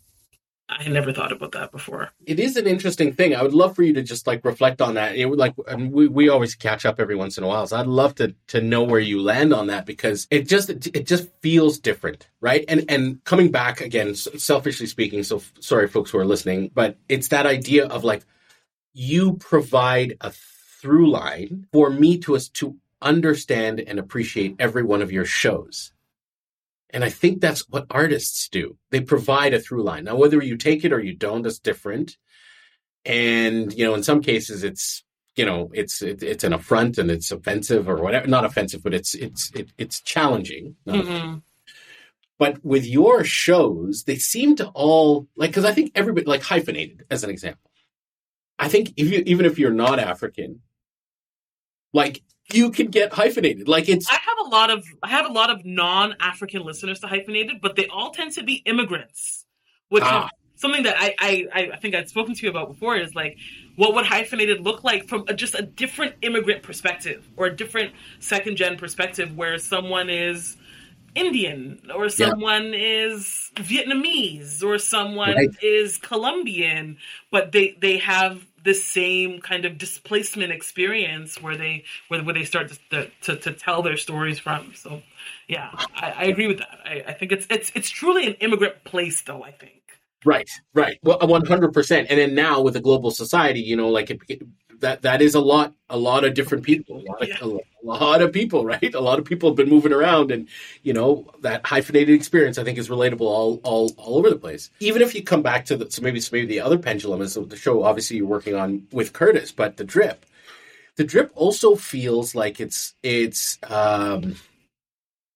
I 0.71 0.87
never 0.87 1.11
thought 1.11 1.31
about 1.31 1.53
that 1.53 1.71
before. 1.71 2.11
It 2.27 2.39
is 2.39 2.55
an 2.55 2.67
interesting 2.67 3.11
thing. 3.11 3.35
I 3.35 3.41
would 3.41 3.55
love 3.55 3.75
for 3.75 3.81
you 3.81 3.93
to 3.93 4.03
just 4.03 4.27
like 4.27 4.45
reflect 4.45 4.81
on 4.81 4.93
that. 4.93 5.15
It 5.15 5.25
would 5.25 5.39
like, 5.39 5.55
we, 5.75 6.07
we 6.07 6.29
always 6.29 6.53
catch 6.53 6.85
up 6.85 6.99
every 6.99 7.15
once 7.15 7.39
in 7.39 7.43
a 7.43 7.47
while. 7.47 7.65
So 7.65 7.75
I'd 7.75 7.87
love 7.87 8.13
to 8.15 8.35
to 8.49 8.61
know 8.61 8.83
where 8.83 8.99
you 8.99 9.19
land 9.19 9.51
on 9.51 9.67
that 9.67 9.87
because 9.87 10.27
it 10.29 10.47
just 10.47 10.69
it, 10.69 10.87
it 10.95 11.07
just 11.07 11.27
feels 11.41 11.79
different, 11.79 12.29
right? 12.39 12.65
And 12.67 12.85
and 12.87 13.23
coming 13.23 13.49
back 13.49 13.81
again, 13.81 14.13
selfishly 14.13 14.85
speaking. 14.85 15.23
So 15.23 15.37
f- 15.37 15.53
sorry, 15.59 15.87
folks 15.87 16.11
who 16.11 16.19
are 16.19 16.25
listening, 16.25 16.69
but 16.73 16.97
it's 17.09 17.29
that 17.29 17.47
idea 17.47 17.87
of 17.87 18.03
like 18.03 18.23
you 18.93 19.37
provide 19.37 20.17
a 20.21 20.31
through 20.31 21.09
line 21.09 21.67
for 21.73 21.89
me 21.89 22.19
to 22.19 22.35
us 22.35 22.47
to 22.47 22.77
understand 23.01 23.79
and 23.79 23.97
appreciate 23.97 24.55
every 24.59 24.83
one 24.83 25.01
of 25.01 25.11
your 25.11 25.25
shows. 25.25 25.91
And 26.91 27.03
I 27.03 27.09
think 27.09 27.39
that's 27.39 27.67
what 27.69 27.85
artists 27.91 28.49
do. 28.49 28.77
They 28.89 29.01
provide 29.01 29.53
a 29.53 29.59
through 29.59 29.83
line. 29.83 30.05
Now, 30.05 30.15
whether 30.15 30.41
you 30.43 30.57
take 30.57 30.83
it 30.83 30.91
or 30.93 30.99
you 30.99 31.15
don't, 31.15 31.43
that's 31.43 31.59
different. 31.59 32.17
And, 33.05 33.71
you 33.73 33.85
know, 33.85 33.93
in 33.93 34.03
some 34.03 34.21
cases 34.21 34.63
it's, 34.63 35.03
you 35.35 35.45
know, 35.45 35.69
it's, 35.73 36.01
it, 36.01 36.23
it's 36.23 36.43
an 36.43 36.53
affront 36.53 36.97
and 36.97 37.09
it's 37.11 37.31
offensive 37.31 37.87
or 37.87 37.97
whatever, 37.97 38.27
not 38.27 38.43
offensive, 38.43 38.81
but 38.83 38.93
it's, 38.93 39.13
it's, 39.13 39.51
it, 39.53 39.71
it's 39.77 40.01
challenging. 40.01 40.75
Mhm. 40.87 41.43
but 42.39 42.63
with 42.65 42.85
your 42.85 43.23
shows, 43.23 44.03
they 44.05 44.15
seem 44.15 44.55
to 44.55 44.67
all 44.69 45.27
like 45.35 45.51
because 45.51 45.65
I 45.65 45.73
think 45.73 45.91
everybody 45.93 46.25
like 46.25 46.41
hyphenated 46.41 47.05
as 47.11 47.23
an 47.23 47.29
example. 47.29 47.69
I 48.57 48.67
think 48.69 48.93
if 48.97 49.11
you 49.11 49.23
even 49.25 49.45
if 49.45 49.59
you're 49.59 49.71
not 49.71 49.99
African, 49.99 50.61
like 51.93 52.21
you 52.53 52.71
can 52.71 52.87
get 52.87 53.13
hyphenated. 53.13 53.67
Like 53.67 53.89
it's 53.89 54.09
I 54.09 54.15
have 54.15 54.37
a 54.45 54.49
lot 54.49 54.69
of 54.69 54.85
I 55.03 55.09
have 55.09 55.25
a 55.25 55.31
lot 55.31 55.49
of 55.49 55.65
non-African 55.65 56.63
listeners 56.63 56.99
to 57.01 57.07
hyphenated, 57.07 57.61
but 57.61 57.75
they 57.75 57.87
all 57.87 58.11
tend 58.11 58.31
to 58.33 58.43
be 58.43 58.55
immigrants, 58.65 59.45
which 59.89 60.03
Ah. 60.03 60.29
something 60.55 60.83
that 60.83 60.95
I, 60.99 61.15
I 61.19 61.69
I 61.73 61.77
think 61.77 61.95
I'd 61.95 62.09
spoken 62.09 62.33
to 62.35 62.43
you 62.43 62.49
about 62.49 62.67
before. 62.69 62.95
Is 62.97 63.15
like 63.15 63.37
what 63.75 63.93
would 63.95 64.05
hyphenated 64.05 64.61
look 64.61 64.83
like 64.83 65.07
from 65.07 65.23
a, 65.27 65.33
just 65.33 65.55
a 65.55 65.61
different 65.61 66.15
immigrant 66.21 66.63
perspective 66.63 67.27
or 67.37 67.45
a 67.47 67.55
different 67.55 67.93
second 68.19 68.57
gen 68.57 68.77
perspective, 68.77 69.35
where 69.37 69.57
someone 69.57 70.09
is 70.09 70.57
Indian 71.15 71.79
or 71.95 72.09
someone 72.09 72.73
is 72.73 73.51
Vietnamese 73.55 74.63
or 74.63 74.77
someone 74.77 75.35
Right. 75.35 75.49
is 75.61 75.97
Colombian, 75.97 76.97
but 77.31 77.51
they 77.51 77.75
they 77.79 77.97
have 77.97 78.45
the 78.69 78.75
same 78.75 79.31
kind 79.41 79.65
of 79.65 79.71
displacement 79.85 80.51
experience 80.59 81.41
where 81.43 81.57
they 81.57 81.75
where, 82.09 82.23
where 82.23 82.35
they 82.37 82.45
start 82.45 82.65
to, 82.91 83.09
to 83.25 83.35
to 83.45 83.51
tell 83.65 83.81
their 83.81 83.97
stories 83.97 84.39
from. 84.45 84.73
So, 84.75 85.01
yeah, 85.47 85.69
I, 85.95 86.07
I 86.21 86.23
agree 86.33 86.47
with 86.51 86.59
that. 86.63 86.77
I, 86.85 87.03
I 87.11 87.13
think 87.17 87.31
it's 87.35 87.47
it's 87.49 87.71
it's 87.77 87.89
truly 87.89 88.27
an 88.27 88.35
immigrant 88.45 88.83
place, 88.83 89.19
though. 89.21 89.43
I 89.43 89.51
think. 89.51 89.81
right, 90.25 90.49
right, 90.73 90.97
well, 91.03 91.19
one 91.21 91.45
hundred 91.45 91.73
percent. 91.73 92.07
And 92.09 92.19
then 92.19 92.35
now 92.35 92.61
with 92.61 92.75
a 92.75 92.81
global 92.81 93.11
society, 93.11 93.61
you 93.61 93.75
know, 93.75 93.89
like 93.89 94.11
it, 94.11 94.41
that 94.79 95.01
that 95.03 95.21
is 95.21 95.35
a 95.35 95.39
lot, 95.39 95.73
a 95.89 95.97
lot 95.97 96.23
of 96.23 96.33
different 96.33 96.63
people, 96.63 96.99
a 96.99 97.03
lot 97.03 97.21
of, 97.21 97.27
Yeah. 97.27 97.37
a 97.41 97.85
lot 97.85 98.21
of 98.21 98.31
people, 98.33 98.65
right? 98.73 98.93
A 98.93 98.99
lot 98.99 99.19
of 99.19 99.25
people 99.25 99.49
have 99.49 99.55
been 99.57 99.69
moving 99.69 99.93
around, 99.93 100.31
and 100.31 100.47
you 100.83 100.93
know 100.93 101.29
that 101.41 101.65
hyphenated 101.65 102.13
experience, 102.15 102.57
I 102.57 102.63
think, 102.63 102.77
is 102.77 102.89
relatable 102.89 103.21
all 103.21 103.59
all 103.63 103.91
all 103.97 104.17
over 104.17 104.29
the 104.29 104.35
place. 104.37 104.69
Even 104.79 105.01
if 105.01 105.15
you 105.15 105.23
come 105.23 105.41
back 105.41 105.65
to 105.65 105.77
the 105.77 105.89
so 105.89 106.01
maybe 106.01 106.19
so 106.19 106.29
maybe 106.33 106.47
the 106.47 106.61
other 106.61 106.77
pendulum 106.77 107.21
is 107.21 107.33
the 107.35 107.55
show. 107.55 107.83
Obviously, 107.83 108.17
you're 108.17 108.25
working 108.27 108.55
on 108.55 108.87
with 108.91 109.13
Curtis, 109.13 109.51
but 109.51 109.77
the 109.77 109.83
drip, 109.83 110.25
the 110.97 111.03
drip 111.03 111.31
also 111.35 111.75
feels 111.75 112.35
like 112.35 112.59
it's 112.59 112.95
it's 113.03 113.57
um 113.69 114.35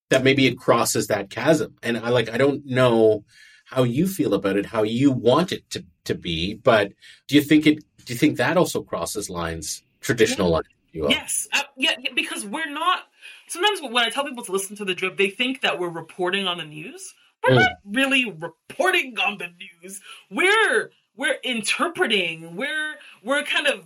that 0.10 0.24
maybe 0.24 0.46
it 0.46 0.58
crosses 0.58 1.08
that 1.08 1.30
chasm, 1.30 1.76
and 1.82 1.98
I 1.98 2.10
like 2.10 2.30
I 2.30 2.38
don't 2.38 2.66
know 2.66 3.26
how 3.66 3.84
you 3.84 4.08
feel 4.08 4.34
about 4.36 4.58
it, 4.58 4.68
how 4.68 4.84
you 4.84 5.12
want 5.12 5.52
it 5.52 5.68
to 5.72 5.84
to 6.06 6.14
be, 6.14 6.54
but 6.54 6.92
do 7.28 7.36
you 7.36 7.42
think 7.42 7.66
it? 7.66 7.84
Do 8.06 8.14
you 8.14 8.20
think 8.20 8.38
that 8.38 8.58
also 8.58 8.82
crosses 8.84 9.30
lines, 9.30 9.84
traditional 10.02 10.50
lines? 10.50 10.68
you? 10.92 11.10
Yes, 11.10 11.48
uh, 11.54 11.62
yeah, 11.76 11.92
yeah, 12.00 12.12
because 12.14 12.46
we're 12.46 12.70
not. 12.70 13.02
Sometimes 13.48 13.82
when 13.82 13.98
I 14.06 14.10
tell 14.10 14.24
people 14.26 14.44
to 14.44 14.52
listen 14.52 14.76
to 14.76 14.86
the 14.86 14.94
drip, 14.94 15.18
they 15.18 15.30
think 15.30 15.62
that 15.62 15.80
we're 15.80 15.90
reporting 15.90 16.48
on 16.48 16.58
the 16.58 16.66
news. 16.66 17.14
We're 17.44 17.56
Mm. 17.56 17.60
not 17.62 17.72
really 17.86 18.26
reporting 18.32 19.18
on 19.20 19.38
the 19.38 19.48
news. 19.48 20.02
We're 20.30 20.92
we're 21.16 21.38
interpreting. 21.44 22.56
We're 22.56 22.96
we're 23.24 23.44
kind 23.44 23.68
of 23.68 23.86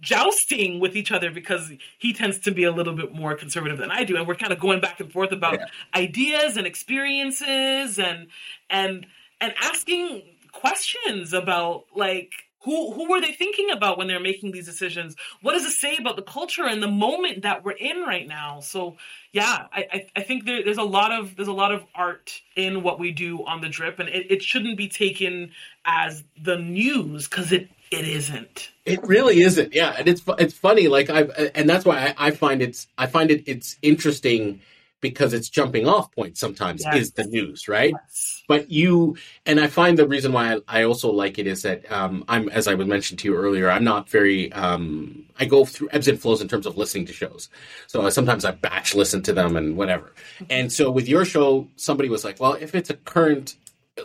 jousting 0.00 0.78
with 0.80 0.96
each 0.96 1.10
other 1.12 1.30
because 1.30 1.72
he 1.98 2.12
tends 2.12 2.38
to 2.40 2.50
be 2.50 2.64
a 2.64 2.72
little 2.72 2.94
bit 2.94 3.12
more 3.12 3.34
conservative 3.34 3.78
than 3.78 3.90
I 3.90 4.04
do, 4.04 4.16
and 4.16 4.26
we're 4.26 4.34
kind 4.34 4.52
of 4.52 4.58
going 4.60 4.80
back 4.80 5.00
and 5.00 5.12
forth 5.12 5.32
about 5.32 5.54
Yeah. 5.54 5.66
ideas 5.94 6.56
and 6.56 6.66
experiences 6.66 7.98
and 7.98 8.28
and 8.70 9.06
and 9.40 9.54
asking 9.62 10.22
questions 10.52 11.32
about 11.32 11.84
like 11.94 12.32
who 12.62 12.92
who 12.92 13.10
were 13.10 13.20
they 13.20 13.32
thinking 13.32 13.70
about 13.70 13.98
when 13.98 14.08
they're 14.08 14.20
making 14.20 14.52
these 14.52 14.66
decisions 14.66 15.14
what 15.42 15.52
does 15.52 15.64
it 15.64 15.72
say 15.72 15.96
about 15.98 16.16
the 16.16 16.22
culture 16.22 16.64
and 16.64 16.82
the 16.82 16.88
moment 16.88 17.42
that 17.42 17.64
we're 17.64 17.72
in 17.72 18.02
right 18.02 18.26
now 18.26 18.60
so 18.60 18.96
yeah 19.32 19.66
i 19.72 19.86
i, 19.92 20.06
I 20.16 20.22
think 20.22 20.44
there, 20.44 20.64
there's 20.64 20.78
a 20.78 20.82
lot 20.82 21.12
of 21.12 21.36
there's 21.36 21.48
a 21.48 21.52
lot 21.52 21.72
of 21.72 21.84
art 21.94 22.40
in 22.56 22.82
what 22.82 22.98
we 22.98 23.12
do 23.12 23.44
on 23.46 23.60
the 23.60 23.68
drip 23.68 23.98
and 23.98 24.08
it, 24.08 24.30
it 24.30 24.42
shouldn't 24.42 24.76
be 24.76 24.88
taken 24.88 25.52
as 25.84 26.24
the 26.40 26.56
news 26.58 27.28
because 27.28 27.52
it 27.52 27.70
it 27.90 28.06
isn't 28.06 28.70
It 28.84 29.02
really 29.02 29.40
isn't. 29.40 29.74
Yeah, 29.74 29.94
and 29.98 30.08
it's 30.08 30.22
it's 30.38 30.54
funny. 30.54 30.88
Like 30.88 31.10
I 31.10 31.22
and 31.54 31.68
that's 31.68 31.84
why 31.84 32.14
I, 32.18 32.28
I 32.28 32.30
find 32.30 32.62
it's 32.62 32.86
I 32.96 33.06
find 33.06 33.30
it 33.30 33.44
it's 33.46 33.76
interesting 33.82 34.60
because 35.00 35.32
it's 35.32 35.48
jumping 35.48 35.86
off 35.86 36.10
point 36.12 36.36
sometimes 36.36 36.82
Yes. 36.84 36.96
is 36.96 37.12
the 37.12 37.24
news, 37.24 37.68
right? 37.68 37.92
Yes. 38.06 38.42
But 38.48 38.70
you 38.70 39.16
and 39.46 39.60
I 39.60 39.66
find 39.68 39.98
the 39.98 40.08
reason 40.08 40.32
why 40.32 40.54
I, 40.54 40.60
I 40.80 40.82
also 40.84 41.10
like 41.12 41.38
it 41.38 41.46
is 41.46 41.62
that 41.62 41.90
um, 41.92 42.24
I'm 42.28 42.48
as 42.48 42.66
I 42.66 42.74
was 42.74 42.86
mentioned 42.86 43.18
to 43.20 43.28
you 43.28 43.36
earlier. 43.36 43.70
I'm 43.70 43.84
not 43.84 44.08
very 44.08 44.52
um, 44.52 45.24
I 45.38 45.44
go 45.44 45.64
through 45.64 45.88
ebbs 45.92 46.08
and 46.08 46.20
flows 46.20 46.40
in 46.40 46.48
terms 46.48 46.66
of 46.66 46.76
listening 46.76 47.06
to 47.06 47.12
shows. 47.12 47.48
So 47.86 48.08
sometimes 48.10 48.44
I 48.44 48.52
batch 48.52 48.94
listen 48.94 49.22
to 49.22 49.32
them 49.32 49.56
and 49.56 49.76
whatever. 49.76 50.14
And 50.50 50.72
so 50.72 50.90
with 50.90 51.08
your 51.08 51.24
show, 51.24 51.68
somebody 51.76 52.08
was 52.08 52.24
like, 52.24 52.40
"Well, 52.40 52.54
if 52.54 52.74
it's 52.74 52.90
a 52.90 52.94
current." 52.94 53.56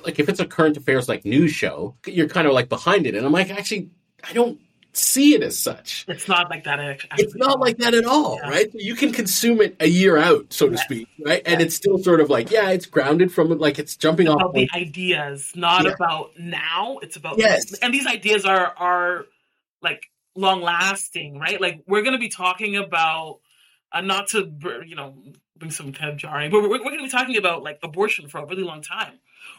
Like 0.03 0.17
if 0.17 0.27
it's 0.27 0.39
a 0.39 0.45
current 0.45 0.75
affairs 0.75 1.08
like 1.08 1.23
news 1.23 1.51
show, 1.51 1.95
you're 2.08 2.27
kind 2.27 2.47
of 2.47 2.53
like 2.53 2.67
behind 2.67 3.06
it, 3.06 3.13
and 3.13 3.23
I'm 3.23 3.32
like, 3.32 3.51
actually, 3.51 3.91
I 4.27 4.34
don't 4.34 4.60
see 4.93 5.34
it 5.34 5.41
as 5.43 5.58
such. 5.58 6.06
it's 6.08 6.27
not 6.27 6.49
like 6.49 6.63
that 6.65 6.79
actually. 6.79 7.23
It's 7.23 7.36
not 7.36 7.60
like 7.60 7.77
that 7.79 7.93
at 7.93 8.06
all, 8.06 8.39
Yeah. 8.43 8.49
right? 8.49 8.67
You 8.73 8.95
can 8.95 9.12
consume 9.12 9.60
it 9.62 9.75
a 9.79 9.88
year 9.88 10.17
out, 10.17 10.53
so 10.53 10.67
to 10.67 10.75
Yes. 10.75 10.84
speak, 10.84 11.08
right? 11.25 11.41
And 11.45 11.62
it's 11.62 11.75
still 11.75 11.97
sort 11.97 12.21
of 12.21 12.29
like, 12.29 12.51
yeah, 12.51 12.69
it's 12.69 12.86
grounded 12.86 13.32
from 13.32 13.49
like 13.58 13.79
it's 13.79 13.95
jumping 13.95 14.27
off. 14.27 14.36
about 14.41 14.53
the 14.53 14.69
ideas, 14.75 15.51
not 15.56 15.86
Yeah. 15.86 15.91
about 15.93 16.32
now. 16.39 16.99
It's 17.01 17.15
about 17.15 17.38
Yes. 17.39 17.73
and 17.79 17.93
these 17.93 18.06
ideas 18.08 18.45
are 18.45 18.73
are 18.77 19.25
like 19.82 20.10
long 20.36 20.62
lasting, 20.62 21.38
right? 21.39 21.60
Like 21.60 21.84
we're 21.88 22.01
going 22.01 22.13
to 22.13 22.19
be 22.19 22.29
talking 22.29 22.75
about 22.77 23.39
uh, 23.91 24.01
not 24.01 24.27
to 24.29 24.51
you 24.86 24.95
know 24.95 25.15
bring 25.58 25.71
some 25.71 25.91
kind 25.93 26.10
of 26.12 26.17
jarring, 26.17 26.49
but 26.51 26.62
we're, 26.62 26.69
we're 26.69 26.77
going 26.79 26.97
to 26.97 27.03
be 27.03 27.10
talking 27.10 27.38
about 27.38 27.63
like 27.63 27.79
abortion 27.84 28.27
for 28.27 28.39
a 28.39 28.45
really 28.45 28.63
long 28.63 28.82
time. 28.82 29.13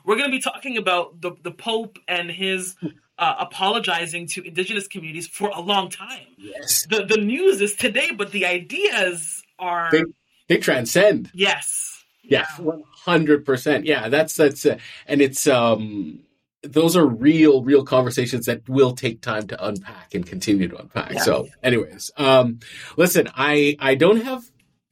We're 0.04 0.16
going 0.16 0.30
to 0.30 0.36
be 0.36 0.40
talking 0.42 0.76
about 0.76 1.20
the 1.20 1.32
the 1.42 1.50
Pope 1.52 1.98
and 2.08 2.30
his 2.30 2.74
uh, 3.18 3.34
apologizing 3.38 4.26
to 4.28 4.42
indigenous 4.46 4.86
communities 4.88 5.28
for 5.28 5.48
a 5.50 5.60
long 5.60 5.88
time. 5.90 6.26
Yes, 6.36 6.86
The 6.90 7.04
the 7.04 7.16
news 7.18 7.60
is 7.60 7.74
today, 7.76 8.10
but 8.16 8.32
the 8.32 8.46
ideas 8.46 9.42
are 9.58 9.88
They- 9.92 10.04
they 10.48 10.58
transcend. 10.58 11.30
yes. 11.34 11.90
Yeah, 12.26 12.46
one 12.58 12.82
hundred 13.04 13.44
percent. 13.44 13.84
Yeah, 13.84 14.08
that's 14.08 14.34
that's, 14.34 14.64
uh, 14.64 14.78
and 15.06 15.20
it's 15.20 15.46
um, 15.46 16.20
those 16.62 16.96
are 16.96 17.04
real, 17.06 17.62
real 17.62 17.84
conversations 17.84 18.46
that 18.46 18.66
will 18.66 18.92
take 18.96 19.20
time 19.20 19.46
to 19.48 19.62
unpack 19.66 20.14
and 20.14 20.24
continue 20.24 20.66
to 20.68 20.76
unpack. 20.78 21.12
Yeah. 21.12 21.20
So, 21.20 21.48
anyways, 21.62 22.10
um, 22.16 22.60
listen, 22.96 23.28
I 23.36 23.76
I 23.78 23.94
don't 23.94 24.22
have 24.22 24.42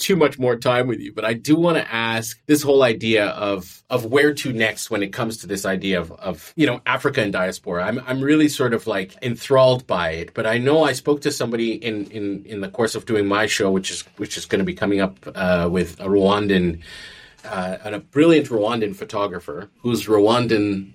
too 0.03 0.17
much 0.17 0.39
more 0.39 0.57
time 0.57 0.87
with 0.87 1.01
you, 1.01 1.13
but 1.13 1.25
I 1.25 1.33
do 1.33 1.57
want 1.57 1.79
to 1.79 1.95
ask 1.95 2.39
this 2.47 2.63
whole 2.63 2.83
idea 2.83 3.27
of 3.29 3.83
of 3.89 4.05
where 4.05 4.35
to 4.35 4.53
next 4.53 4.91
when 4.91 5.03
it 5.03 5.13
comes 5.13 5.39
to 5.39 5.47
this 5.47 5.65
idea 5.65 6.01
of 6.01 6.11
of 6.13 6.53
you 6.57 6.67
know 6.67 6.81
Africa 6.85 7.23
and 7.23 7.33
diaspora. 7.33 7.85
I'm 7.85 8.01
I'm 8.07 8.21
really 8.21 8.49
sort 8.49 8.75
of 8.75 8.87
like 8.87 9.15
enthralled 9.23 9.87
by 9.87 10.11
it, 10.11 10.35
but 10.35 10.47
I 10.47 10.59
know 10.59 10.85
I 10.85 10.93
spoke 10.93 11.21
to 11.23 11.31
somebody 11.31 11.73
in 11.73 12.07
in 12.11 12.45
in 12.45 12.61
the 12.61 12.69
course 12.69 12.95
of 12.95 13.07
doing 13.07 13.27
my 13.27 13.47
show, 13.47 13.71
which 13.71 13.91
is 13.91 14.03
which 14.17 14.37
is 14.37 14.45
going 14.45 14.59
to 14.59 14.65
be 14.65 14.75
coming 14.75 15.01
up 15.01 15.17
uh, 15.35 15.69
with 15.71 16.01
a 16.01 16.07
Rwandan 16.07 16.81
uh, 17.45 17.79
and 17.85 17.95
a 17.95 18.01
brilliant 18.01 18.49
Rwandan 18.49 18.95
photographer 18.95 19.71
who's 19.81 20.07
Rwandan 20.07 20.93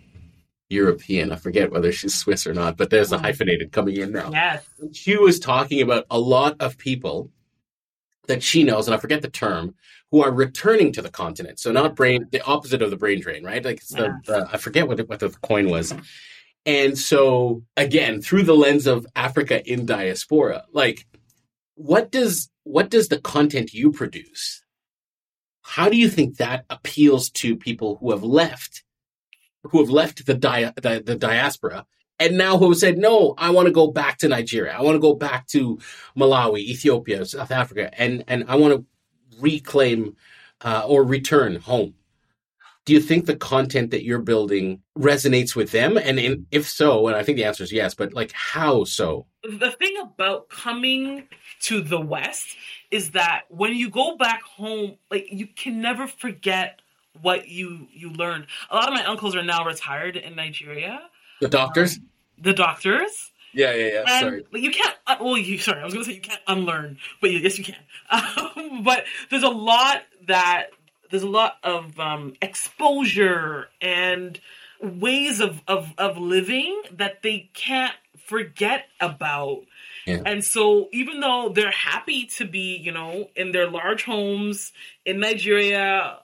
European. 0.70 1.32
I 1.32 1.38
forget 1.38 1.72
whether 1.72 1.92
she's 1.92 2.16
Swiss 2.16 2.46
or 2.46 2.54
not, 2.54 2.78
but 2.78 2.90
there's 2.90 3.12
a 3.12 3.18
hyphenated 3.18 3.72
coming 3.72 3.98
in 3.98 4.12
now. 4.12 4.32
Yes. 4.32 4.68
She 4.92 5.16
was 5.18 5.40
talking 5.40 5.82
about 5.82 6.06
a 6.10 6.20
lot 6.20 6.58
of 6.60 6.78
people 6.78 7.32
that 8.28 8.44
she 8.44 8.64
knows, 8.64 8.88
and 8.88 8.96
I 8.96 8.98
forget 8.98 9.22
the 9.22 9.30
term, 9.30 9.76
who 10.12 10.24
are 10.24 10.32
returning 10.32 10.92
to 10.94 11.02
the 11.02 11.10
continent. 11.10 11.60
So 11.60 11.72
not 11.72 11.96
brain, 11.96 12.28
the 12.32 12.42
opposite 12.44 12.82
of 12.82 12.92
the 12.92 12.98
brain 12.98 13.20
drain, 13.22 13.44
right? 13.44 13.64
Like 13.64 13.78
it's 13.78 13.94
the, 13.94 14.18
the 14.26 14.48
I 14.52 14.58
forget 14.58 14.88
what 14.88 14.98
the, 14.98 15.06
what 15.06 15.20
the 15.20 15.30
coin 15.30 15.70
was. 15.70 15.94
And 16.66 16.98
so 16.98 17.64
again, 17.76 18.22
through 18.22 18.44
the 18.44 18.56
lens 18.56 18.88
of 18.88 19.06
Africa 19.16 19.66
in 19.70 19.86
diaspora, 19.86 20.66
like 20.72 21.06
what 21.76 22.12
does 22.12 22.50
what 22.64 22.90
does 22.90 23.08
the 23.08 23.20
content 23.20 23.74
you 23.74 23.92
produce? 23.92 24.64
How 25.62 25.90
do 25.90 25.98
you 25.98 26.10
think 26.10 26.38
that 26.38 26.66
appeals 26.70 27.30
to 27.32 27.56
people 27.56 27.98
who 28.00 28.12
have 28.12 28.24
left, 28.24 28.84
who 29.64 29.80
have 29.80 29.90
left 29.90 30.26
the, 30.26 30.34
dia, 30.34 30.74
the, 30.76 31.04
the 31.06 31.16
diaspora 31.16 31.86
and 32.20 32.38
now 32.38 32.58
who 32.58 32.74
said, 32.74 32.98
no, 32.98 33.36
I 33.38 33.52
want 33.52 33.68
to 33.68 33.72
go 33.72 33.88
back 33.88 34.18
to 34.20 34.28
Nigeria. 34.28 34.76
I 34.78 34.82
want 34.82 34.96
to 34.96 35.00
go 35.00 35.14
back 35.14 35.48
to 35.48 35.80
Malawi, 36.16 36.60
Ethiopia, 36.60 37.26
South 37.26 37.52
Africa, 37.52 37.92
and, 38.00 38.24
and 38.28 38.46
I 38.48 38.56
want 38.56 38.74
to 38.74 38.86
reclaim 39.40 40.16
uh, 40.62 40.84
or 40.88 41.04
return 41.04 41.58
home. 41.58 41.94
Do 42.86 42.94
you 42.94 43.02
think 43.02 43.26
the 43.26 43.36
content 43.36 43.92
that 43.92 44.06
you're 44.06 44.22
building 44.22 44.82
resonates 44.98 45.56
with 45.56 45.72
them? 45.72 45.98
And 45.98 46.18
in, 46.18 46.48
if 46.52 46.68
so, 46.70 47.08
and 47.08 47.18
I 47.18 47.24
think 47.24 47.38
the 47.38 47.44
answer 47.44 47.64
is 47.64 47.72
yes, 47.74 47.94
but 47.94 48.14
like 48.14 48.32
how 48.32 48.86
so? 48.86 49.26
The 49.44 49.72
thing 49.72 49.94
about 50.02 50.48
coming 50.48 51.28
to 51.64 51.82
the 51.82 52.00
West 52.00 52.56
is 52.90 53.12
that 53.12 53.42
when 53.50 53.76
you 53.76 53.90
go 53.90 54.16
back 54.16 54.42
home, 54.42 54.98
like 55.12 55.28
you 55.30 55.48
can 55.48 55.82
never 55.82 56.08
forget 56.08 56.82
what 57.22 57.50
you 57.50 57.88
you 57.92 58.12
learned. 58.12 58.48
A 58.70 58.76
lot 58.76 58.88
of 58.88 58.94
my 58.94 59.04
uncles 59.04 59.36
are 59.36 59.44
now 59.44 59.66
retired 59.66 60.16
in 60.16 60.36
Nigeria. 60.36 61.02
The 61.42 61.50
doctors? 61.50 61.98
Um, 61.98 62.10
the 62.40 62.54
doctors. 62.54 63.32
Yeah, 63.54 63.74
yeah, 63.74 63.88
yeah. 63.88 64.04
And, 64.08 64.20
sorry. 64.20 64.62
you 64.62 64.72
can't. 64.72 64.96
Uh, 65.06 65.16
well, 65.20 65.38
you, 65.38 65.58
sorry, 65.58 65.82
I 65.82 65.86
was 65.86 65.94
going 65.94 66.06
to 66.06 66.12
say 66.12 66.16
you 66.16 66.22
can't 66.22 66.42
unlearn, 66.48 66.98
but 67.22 67.32
yes, 67.32 67.58
you 67.58 67.64
can. 67.64 67.76
Um, 68.10 68.84
but 68.84 69.04
there's 69.30 69.44
a 69.44 69.50
lot 69.50 70.04
that 70.28 70.68
there's 71.10 71.24
a 71.24 71.30
lot 71.30 71.58
of 71.64 72.00
um, 72.00 72.34
exposure 72.42 73.68
and 73.82 74.40
ways 74.82 75.42
of, 75.42 75.62
of 75.68 75.94
of 75.98 76.18
living 76.18 76.82
that 76.94 77.22
they 77.22 77.50
can't 77.54 77.96
forget 78.28 78.86
about. 79.00 79.64
Yeah. 80.06 80.22
And 80.26 80.44
so 80.44 80.88
even 80.94 81.20
though 81.20 81.52
they're 81.54 81.72
happy 81.72 82.28
to 82.38 82.46
be, 82.46 82.78
you 82.78 82.92
know, 82.92 83.30
in 83.36 83.52
their 83.52 83.70
large 83.70 84.04
homes 84.04 84.72
in 85.06 85.20
Nigeria, 85.20 86.20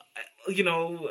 you 0.47 0.63
know, 0.63 1.09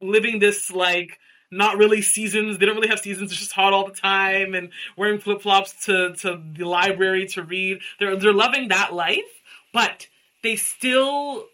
living 0.00 0.38
this 0.38 0.70
like 0.70 1.18
not 1.50 1.78
really 1.78 2.02
seasons. 2.02 2.58
They 2.58 2.66
don't 2.66 2.76
really 2.76 2.88
have 2.88 3.00
seasons. 3.00 3.30
It's 3.30 3.40
just 3.40 3.52
hot 3.52 3.72
all 3.72 3.86
the 3.86 3.94
time 3.94 4.54
and 4.54 4.70
wearing 4.96 5.18
flip 5.18 5.42
flops 5.42 5.86
to, 5.86 6.14
to 6.16 6.40
the 6.56 6.64
library 6.64 7.26
to 7.28 7.42
read. 7.42 7.80
They're 7.98 8.16
they're 8.16 8.32
loving 8.32 8.68
that 8.68 8.94
life, 8.94 9.42
but 9.72 10.06
they 10.42 10.56
still 10.56 11.46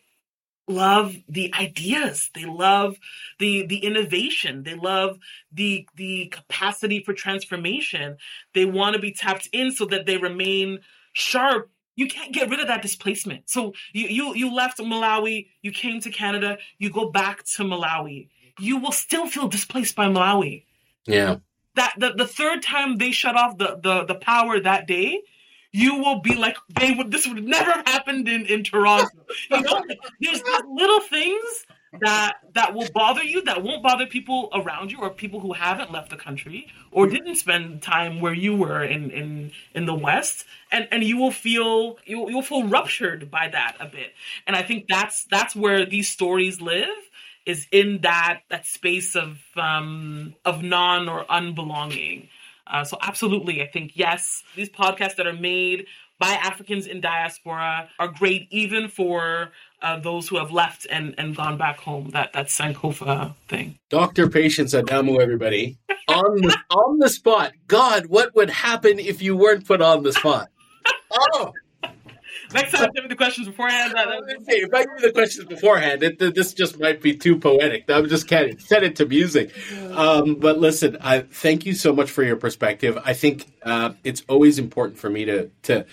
love 0.69 1.17
the 1.29 1.53
ideas. 1.59 2.31
They 2.35 2.45
love 2.45 2.97
the 3.39 3.67
the 3.67 3.79
innovation. 3.79 4.65
They 4.65 4.75
love 4.75 5.19
the 5.53 5.89
the 5.97 6.27
capacity 6.27 7.03
for 7.03 7.15
transformation. 7.15 8.19
They 8.55 8.67
want 8.67 8.95
to 8.95 9.01
be 9.01 9.13
tapped 9.13 9.49
in 9.53 9.73
so 9.73 9.87
that 9.87 10.07
they 10.07 10.19
remain 10.19 10.81
sharp 11.13 11.71
you 11.97 12.07
can't 12.07 12.33
get 12.33 12.51
rid 12.51 12.61
of 12.61 12.69
that 12.69 12.83
displacement. 12.83 13.49
So 13.49 13.73
you 13.93 14.07
you 14.09 14.35
you 14.35 14.55
left 14.55 14.79
Malawi, 14.79 15.49
you 15.63 15.73
came 15.73 16.01
to 16.03 16.11
Canada, 16.11 16.59
you 16.79 16.91
go 16.91 17.11
back 17.11 17.45
to 17.57 17.65
Malawi 17.65 18.29
you 18.59 18.79
will 18.79 18.93
still 18.93 19.27
feel 19.27 19.49
displaced 19.49 19.97
by 19.97 20.07
Malawi. 20.07 20.65
Yeah. 21.07 21.37
That 21.75 21.95
the, 21.99 22.13
the 22.13 22.27
third 22.27 22.63
time 22.63 22.97
they 22.97 23.13
shut 23.13 23.37
off 23.37 23.59
the, 23.59 23.79
the, 23.83 24.05
the 24.05 24.15
power 24.15 24.59
that 24.59 24.87
day, 24.87 25.23
you 25.73 25.97
will 25.97 26.21
be 26.21 26.35
like, 26.35 26.57
they 26.75 26.93
would 26.93 27.11
this 27.11 27.27
would 27.27 27.45
never 27.45 27.71
have 27.71 27.87
happened 27.87 28.29
in, 28.29 28.47
in 28.47 28.65
Toronto. 28.65 29.09
you 29.51 29.61
know, 29.61 29.83
there's 30.21 30.43
little 30.67 31.01
things 31.01 31.67
that 32.01 32.39
that 32.55 32.75
will 32.75 32.89
bother 32.93 33.23
you 33.23 33.43
that 33.43 33.63
won't 33.63 33.83
bother 33.83 34.07
people 34.07 34.49
around 34.55 34.91
you 34.91 34.99
or 34.99 35.11
people 35.11 35.41
who 35.41 35.53
haven't 35.53 35.93
left 35.93 36.11
the 36.11 36.17
country 36.17 36.67
or 36.91 37.07
didn't 37.07 37.37
spend 37.37 37.83
time 37.83 38.21
where 38.21 38.35
you 38.35 38.55
were 38.57 38.83
in 38.83 39.11
in 39.11 39.53
in 39.75 39.87
the 39.87 39.95
west 39.95 40.45
and 40.73 40.89
and 40.91 41.05
you 41.05 41.17
will 41.17 41.31
feel 41.31 41.97
you 42.05 42.29
you'll 42.29 42.43
feel 42.43 42.67
ruptured 42.67 43.31
by 43.31 43.49
that 43.49 43.77
a 43.81 43.87
bit 43.87 44.13
and 44.47 44.57
i 44.57 44.63
think 44.63 44.87
that's 44.89 45.25
that's 45.25 45.55
where 45.55 45.87
these 45.87 46.09
stories 46.09 46.61
live 46.61 46.89
is 47.47 47.67
in 47.71 48.01
that 48.03 48.41
that 48.51 48.67
space 48.67 49.15
of 49.15 49.39
um, 49.57 50.35
of 50.45 50.63
non 50.63 51.09
or 51.09 51.25
unbelonging. 51.25 52.29
Uh, 52.67 52.83
so 52.83 52.99
absolutely, 53.01 53.63
I 53.63 53.69
think 53.69 53.93
yes, 53.95 54.43
these 54.57 54.69
podcasts 54.69 55.17
that 55.17 55.27
are 55.27 55.33
made 55.33 55.87
by 56.19 56.33
Africans 56.33 56.87
in 56.87 57.01
diaspora 57.01 57.89
are 57.99 58.09
great, 58.09 58.49
even 58.51 58.89
for 58.89 59.53
uh, 59.83 60.01
those 60.01 60.29
who 60.29 60.39
have 60.39 60.51
left 60.51 60.87
and, 60.91 61.15
and 61.19 61.37
gone 61.37 61.57
back 61.59 61.79
home. 61.79 62.11
That 62.11 62.33
that 62.33 62.47
Sankofa 62.47 63.35
thing. 63.49 63.79
Doctor 63.91 64.29
Patience 64.29 64.75
Adamu, 64.75 65.21
everybody 65.21 65.79
on 66.09 66.41
the 66.41 66.57
on 66.71 66.99
the 66.99 67.09
spot. 67.09 67.53
God, 67.69 68.07
what 68.07 68.35
would 68.35 68.51
happen 68.51 68.99
if 68.99 69.23
you 69.23 69.37
weren't 69.37 69.67
put 69.67 69.81
on 69.81 70.03
the 70.03 70.13
spot? 70.13 70.49
Oh. 71.33 71.53
Next 72.53 72.73
time, 72.73 72.91
give 72.95 73.05
me 73.05 73.09
the 73.09 73.17
questions 73.17 73.47
beforehand. 73.47 73.93
That, 73.95 74.07
that 74.09 74.45
hey, 74.47 74.57
if 74.57 74.73
I 74.73 74.85
give 74.85 74.93
you 74.99 75.07
the 75.09 75.13
questions 75.13 75.47
beforehand, 75.47 76.03
it, 76.03 76.19
this 76.19 76.53
just 76.53 76.79
might 76.79 77.03
be 77.03 77.17
too 77.17 77.39
poetic. 77.39 77.91
I'm 77.91 78.09
just 78.09 78.29
kidding. 78.29 78.59
Set 78.59 78.85
it 78.85 78.97
to 78.97 79.07
music. 79.07 79.53
Um, 79.93 80.37
but 80.37 80.59
listen, 80.59 80.97
I 81.01 81.21
thank 81.21 81.67
you 81.67 81.75
so 81.75 81.93
much 81.93 82.11
for 82.11 82.23
your 82.23 82.37
perspective. 82.37 82.99
I 83.05 83.13
think 83.13 83.47
uh, 83.63 83.93
it's 84.05 84.23
always 84.29 84.59
important 84.59 84.99
for 84.99 85.11
me 85.11 85.25
to 85.25 85.51
to 85.65 85.87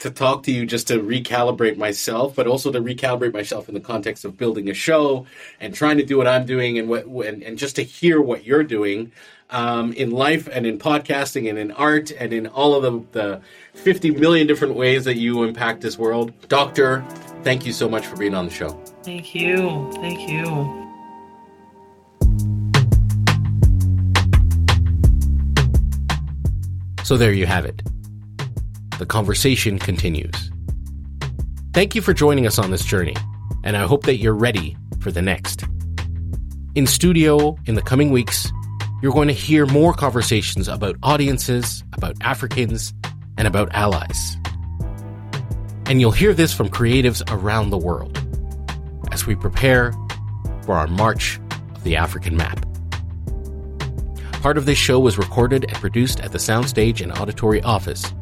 to 0.00 0.10
talk 0.10 0.42
to 0.44 0.50
you 0.52 0.64
just 0.64 0.88
to 0.88 0.98
recalibrate 0.98 1.76
myself, 1.76 2.34
but 2.34 2.46
also 2.46 2.72
to 2.72 2.80
recalibrate 2.80 3.34
myself 3.34 3.68
in 3.68 3.74
the 3.74 3.80
context 3.80 4.24
of 4.24 4.36
building 4.36 4.70
a 4.70 4.74
show 4.74 5.26
and 5.60 5.74
trying 5.74 5.98
to 5.98 6.04
do 6.04 6.16
what 6.16 6.26
I'm 6.26 6.46
doing 6.46 6.78
and 6.78 6.88
what 6.88 7.04
and, 7.04 7.42
and 7.42 7.58
just 7.58 7.76
to 7.76 7.82
hear 7.82 8.20
what 8.20 8.44
you're 8.44 8.64
doing 8.64 9.12
um, 9.50 9.92
in 9.92 10.10
life 10.10 10.48
and 10.50 10.66
in 10.66 10.78
podcasting 10.78 11.48
and 11.48 11.58
in 11.58 11.70
art 11.72 12.10
and 12.12 12.32
in 12.32 12.46
all 12.46 12.74
of 12.74 12.82
the, 13.12 13.18
the 13.18 13.40
50 13.74 14.12
million 14.12 14.46
different 14.46 14.74
ways 14.74 15.04
that 15.04 15.16
you 15.16 15.42
impact 15.42 15.80
this 15.80 15.98
world. 15.98 16.32
Doctor, 16.48 17.04
thank 17.42 17.66
you 17.66 17.72
so 17.72 17.88
much 17.88 18.06
for 18.06 18.16
being 18.16 18.34
on 18.34 18.46
the 18.46 18.50
show. 18.50 18.70
Thank 19.02 19.34
you. 19.34 19.90
Thank 19.94 20.28
you. 20.28 20.76
So 27.04 27.16
there 27.16 27.32
you 27.32 27.46
have 27.46 27.64
it. 27.64 27.82
The 28.98 29.06
conversation 29.06 29.78
continues. 29.78 30.50
Thank 31.72 31.94
you 31.94 32.02
for 32.02 32.12
joining 32.12 32.46
us 32.46 32.58
on 32.58 32.70
this 32.70 32.84
journey, 32.84 33.16
and 33.64 33.76
I 33.76 33.86
hope 33.86 34.04
that 34.04 34.16
you're 34.16 34.34
ready 34.34 34.76
for 35.00 35.10
the 35.10 35.22
next. 35.22 35.64
In 36.76 36.86
studio 36.86 37.56
in 37.66 37.74
the 37.74 37.82
coming 37.82 38.10
weeks, 38.10 38.52
you're 39.02 39.12
going 39.12 39.28
to 39.28 39.34
hear 39.34 39.66
more 39.66 39.94
conversations 39.94 40.68
about 40.68 40.96
audiences, 41.02 41.82
about 41.94 42.16
Africans, 42.20 42.92
and 43.38 43.48
about 43.48 43.72
allies. 43.72 44.36
And 45.86 46.00
you'll 46.00 46.10
hear 46.10 46.34
this 46.34 46.52
from 46.52 46.68
creatives 46.68 47.22
around 47.32 47.70
the 47.70 47.78
world 47.78 48.18
as 49.10 49.26
we 49.26 49.34
prepare 49.34 49.92
for 50.62 50.74
our 50.74 50.86
March 50.86 51.40
of 51.74 51.82
the 51.82 51.96
African 51.96 52.36
Map. 52.36 52.64
Part 54.42 54.56
of 54.56 54.66
this 54.66 54.78
show 54.78 55.00
was 55.00 55.18
recorded 55.18 55.64
and 55.64 55.76
produced 55.76 56.20
at 56.20 56.32
the 56.32 56.38
Soundstage 56.38 57.00
and 57.00 57.12
Auditory 57.18 57.62
Office 57.62 58.12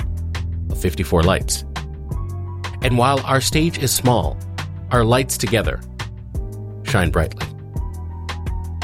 of 0.71 0.81
54 0.81 1.23
Lights. 1.23 1.65
And 2.83 2.97
while 2.97 3.21
our 3.21 3.41
stage 3.41 3.79
is 3.79 3.93
small, 3.93 4.37
our 4.91 5.05
lights 5.05 5.37
together 5.37 5.81
shine 6.85 7.11
brightly. 7.11 7.48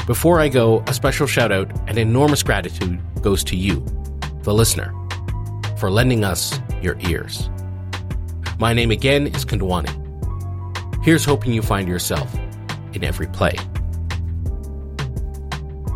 Before 0.05 0.39
I 0.39 0.49
go, 0.49 0.83
a 0.85 0.93
special 0.93 1.25
shout 1.25 1.51
out 1.51 1.71
and 1.87 1.97
enormous 1.97 2.43
gratitude 2.43 3.01
goes 3.23 3.43
to 3.45 3.55
you, 3.55 3.83
the 4.43 4.53
listener, 4.53 4.93
for 5.77 5.89
lending 5.89 6.23
us 6.23 6.59
your 6.79 6.95
ears. 6.99 7.49
My 8.59 8.71
name 8.71 8.91
again 8.91 9.25
is 9.25 9.43
Kondwani. 9.43 9.89
Here's 11.03 11.25
hoping 11.25 11.53
you 11.53 11.63
find 11.63 11.87
yourself 11.87 12.31
in 12.93 13.03
every 13.03 13.25
play. 13.25 13.55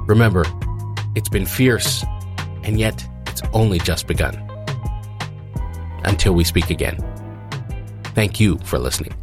Remember, 0.07 0.43
it's 1.15 1.29
been 1.29 1.45
fierce, 1.45 2.03
and 2.63 2.79
yet 2.79 3.07
it's 3.27 3.43
only 3.53 3.77
just 3.77 4.07
begun. 4.07 4.35
Until 6.03 6.33
we 6.33 6.43
speak 6.43 6.71
again. 6.71 6.97
Thank 8.15 8.39
you 8.39 8.57
for 8.63 8.79
listening. 8.79 9.13